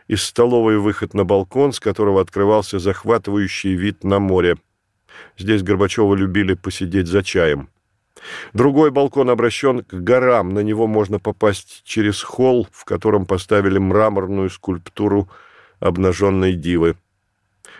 Из 0.06 0.22
столовой 0.22 0.78
выход 0.78 1.14
на 1.14 1.24
балкон, 1.24 1.72
с 1.72 1.80
которого 1.80 2.20
открывался 2.20 2.78
захватывающий 2.78 3.74
вид 3.74 4.04
на 4.04 4.20
море. 4.20 4.56
Здесь 5.36 5.62
Горбачева 5.62 6.14
любили 6.14 6.54
посидеть 6.54 7.08
за 7.08 7.24
чаем. 7.24 7.68
Другой 8.52 8.90
балкон 8.90 9.30
обращен 9.30 9.82
к 9.82 9.92
горам. 9.92 10.50
На 10.50 10.60
него 10.60 10.86
можно 10.86 11.18
попасть 11.18 11.82
через 11.84 12.22
холл, 12.22 12.68
в 12.70 12.84
котором 12.84 13.26
поставили 13.26 13.78
мраморную 13.78 14.50
скульптуру 14.50 15.28
обнаженной 15.80 16.54
дивы. 16.54 16.96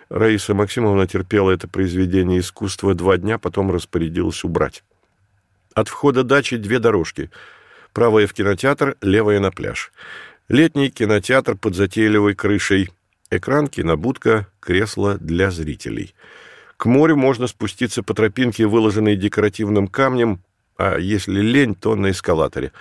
Раиса 0.09 0.55
Максимовна 0.55 1.07
терпела 1.07 1.51
это 1.51 1.67
произведение 1.67 2.41
искусства 2.41 2.95
два 2.95 3.17
дня, 3.17 3.39
потом 3.39 3.73
распорядилась 3.73 4.45
убрать. 4.45 4.85
От 5.75 5.89
входа 5.89 6.23
дачи 6.23 6.57
две 6.57 6.79
дорожки. 6.79 7.31
Правая 7.93 8.27
в 8.27 8.33
кинотеатр, 8.33 8.97
левая 9.01 9.41
на 9.41 9.51
пляж. 9.51 9.93
Летний 10.49 10.91
кинотеатр 10.91 11.57
под 11.57 11.75
затейливой 11.75 12.35
крышей. 12.35 12.91
Экран, 13.31 13.67
кинобудка, 13.67 14.47
кресло 14.61 15.19
для 15.19 15.51
зрителей. 15.51 16.15
К 16.77 16.87
морю 16.87 17.17
можно 17.17 17.49
спуститься 17.49 18.03
по 18.03 18.15
тропинке, 18.15 18.67
выложенной 18.67 19.17
декоративным 19.17 19.89
камнем, 19.89 20.41
а 20.77 20.99
если 20.99 21.41
лень, 21.41 21.75
то 21.75 21.97
на 21.97 22.11
эскалаторе. 22.11 22.73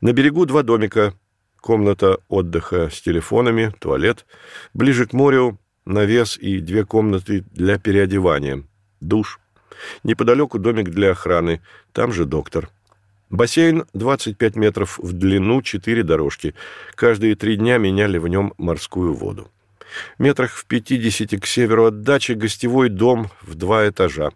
На 0.00 0.12
берегу 0.12 0.46
два 0.46 0.62
домика. 0.62 1.14
Комната 1.60 2.18
отдыха 2.28 2.88
с 2.90 3.00
телефонами, 3.02 3.74
туалет. 3.80 4.24
Ближе 4.72 5.06
к 5.06 5.12
морю 5.12 5.58
навес 5.90 6.38
и 6.38 6.60
две 6.60 6.84
комнаты 6.84 7.44
для 7.52 7.78
переодевания, 7.78 8.62
душ. 9.00 9.40
Неподалеку 10.04 10.58
домик 10.58 10.90
для 10.90 11.12
охраны, 11.12 11.60
там 11.92 12.12
же 12.12 12.24
доктор. 12.24 12.68
Бассейн 13.30 13.84
25 13.94 14.56
метров 14.56 14.98
в 14.98 15.12
длину, 15.12 15.62
четыре 15.62 16.02
дорожки. 16.02 16.54
Каждые 16.94 17.36
три 17.36 17.56
дня 17.56 17.78
меняли 17.78 18.18
в 18.18 18.28
нем 18.28 18.52
морскую 18.58 19.14
воду. 19.14 19.50
Метрах 20.18 20.52
в 20.52 20.66
50 20.66 21.40
к 21.40 21.46
северу 21.46 21.86
от 21.86 22.02
дачи 22.02 22.32
гостевой 22.32 22.88
дом 22.88 23.30
в 23.40 23.54
два 23.54 23.88
этажа. 23.88 24.30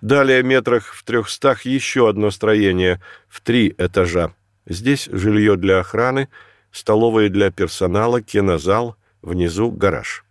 Далее 0.00 0.42
метрах 0.42 0.94
в 0.94 1.02
трехстах 1.04 1.62
еще 1.62 2.08
одно 2.08 2.30
строение 2.30 3.00
в 3.28 3.40
три 3.40 3.74
этажа. 3.78 4.32
Здесь 4.66 5.08
жилье 5.10 5.56
для 5.56 5.80
охраны, 5.80 6.28
столовая 6.70 7.28
для 7.28 7.50
персонала, 7.50 8.20
кинозал, 8.22 8.96
внизу 9.22 9.70
гараж 9.70 10.24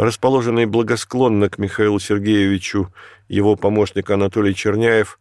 расположенный 0.00 0.66
благосклонно 0.66 1.50
к 1.50 1.58
Михаилу 1.58 1.98
Сергеевичу 1.98 2.92
его 3.28 3.54
помощник 3.56 4.10
Анатолий 4.10 4.54
Черняев, 4.54 5.18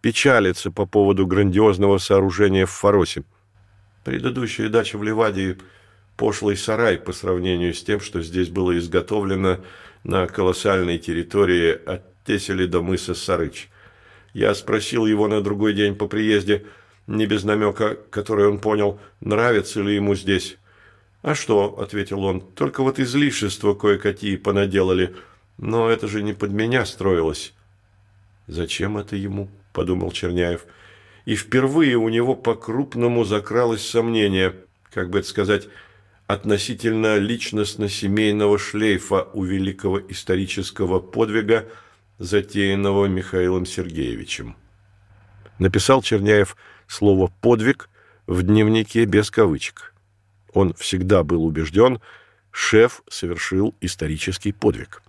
печалится 0.00 0.70
по 0.70 0.86
поводу 0.86 1.26
грандиозного 1.26 1.98
сооружения 1.98 2.66
в 2.66 2.70
Фаросе. 2.70 3.24
Предыдущая 4.04 4.68
дача 4.68 4.96
в 4.96 5.02
Ливадии– 5.02 5.58
пошлый 6.16 6.56
сарай 6.56 6.98
по 6.98 7.12
сравнению 7.12 7.74
с 7.74 7.82
тем, 7.82 8.00
что 8.00 8.22
здесь 8.22 8.48
было 8.48 8.78
изготовлено 8.78 9.58
на 10.04 10.26
колоссальной 10.26 10.98
территории 10.98 11.76
от 11.84 12.02
Тесели 12.24 12.66
до 12.66 12.80
мыса 12.80 13.14
Сарыч. 13.14 13.68
Я 14.32 14.54
спросил 14.54 15.06
его 15.06 15.26
на 15.26 15.40
другой 15.40 15.74
день 15.74 15.96
по 15.96 16.06
приезде, 16.06 16.64
не 17.08 17.26
без 17.26 17.42
намека, 17.42 17.96
который 18.10 18.46
он 18.46 18.60
понял, 18.60 19.00
нравится 19.20 19.82
ли 19.82 19.96
ему 19.96 20.14
здесь. 20.14 20.58
«А 21.22 21.36
что?»– 21.36 21.78
ответил 21.80 22.24
он. 22.24 22.40
«Только 22.40 22.82
вот 22.82 22.98
излишества 22.98 23.74
кое-какие 23.74 24.36
понаделали. 24.36 25.14
Но 25.56 25.88
это 25.88 26.08
же 26.08 26.22
не 26.22 26.32
под 26.32 26.50
меня 26.52 26.84
строилось». 26.84 27.54
«Зачем 28.48 28.98
это 28.98 29.14
ему?»– 29.14 29.48
подумал 29.72 30.10
Черняев. 30.10 30.66
И 31.24 31.36
впервые 31.36 31.96
у 31.96 32.08
него 32.08 32.34
по-крупному 32.34 33.24
закралось 33.24 33.86
сомнение, 33.86 34.56
как 34.92 35.10
бы 35.10 35.20
это 35.20 35.28
сказать, 35.28 35.68
относительно 36.26 37.18
личностно-семейного 37.18 38.58
шлейфа 38.58 39.28
у 39.32 39.44
великого 39.44 40.00
исторического 40.00 40.98
подвига, 40.98 41.68
затеянного 42.18 43.06
Михаилом 43.06 43.64
Сергеевичем. 43.64 44.56
Написал 45.60 46.02
Черняев 46.02 46.56
слово 46.88 47.30
«подвиг» 47.40 47.88
в 48.26 48.42
дневнике 48.42 49.04
без 49.04 49.30
кавычек. 49.30 49.91
Он 50.52 50.74
всегда 50.74 51.22
был 51.22 51.44
убежден, 51.44 52.00
шеф 52.50 53.02
совершил 53.08 53.74
исторический 53.80 54.52
подвиг. 54.52 55.02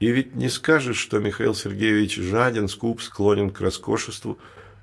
И 0.00 0.10
ведь 0.10 0.34
не 0.34 0.48
скажешь, 0.48 0.98
что 0.98 1.18
Михаил 1.18 1.54
Сергеевич 1.54 2.16
жаден, 2.16 2.68
скуп, 2.68 3.00
склонен 3.00 3.50
к 3.50 3.60
роскошеству, 3.60 4.38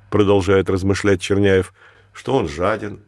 продолжает 0.09 0.69
размышлять 0.69 1.21
Черняев, 1.21 1.73
что 2.13 2.33
он 2.35 2.47
жаден. 2.47 3.01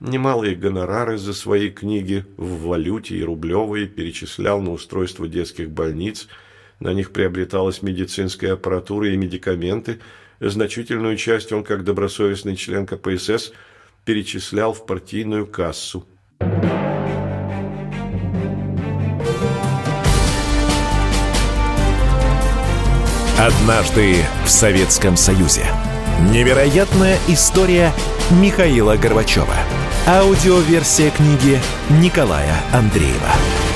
Немалые 0.00 0.54
гонорары 0.54 1.18
за 1.18 1.34
свои 1.34 1.68
книги 1.68 2.24
в 2.38 2.68
валюте 2.68 3.16
и 3.16 3.22
рублевые 3.22 3.86
перечислял 3.86 4.60
на 4.62 4.70
устройство 4.70 5.28
детских 5.28 5.70
больниц, 5.70 6.28
На 6.78 6.94
них 6.94 7.10
приобреталась 7.10 7.82
медицинская 7.82 8.54
аппаратура 8.54 9.10
и 9.10 9.16
медикаменты. 9.16 10.00
Значительную 10.40 11.18
часть 11.18 11.52
он, 11.52 11.62
как 11.62 11.84
добросовестный 11.84 12.56
член 12.56 12.86
КПСС, 12.86 13.52
перечислял 14.04 14.72
в 14.72 14.86
партийную 14.86 15.46
кассу. 15.46 16.06
Однажды 23.38 24.16
в 24.44 24.50
Советском 24.50 25.16
Союзе. 25.16 25.64
Невероятная 26.30 27.16
история 27.28 27.90
Михаила 28.30 28.96
Горбачева. 28.96 29.56
Аудиоверсия 30.06 31.10
книги 31.10 31.58
Николая 31.88 32.56
Андреева. 32.72 33.69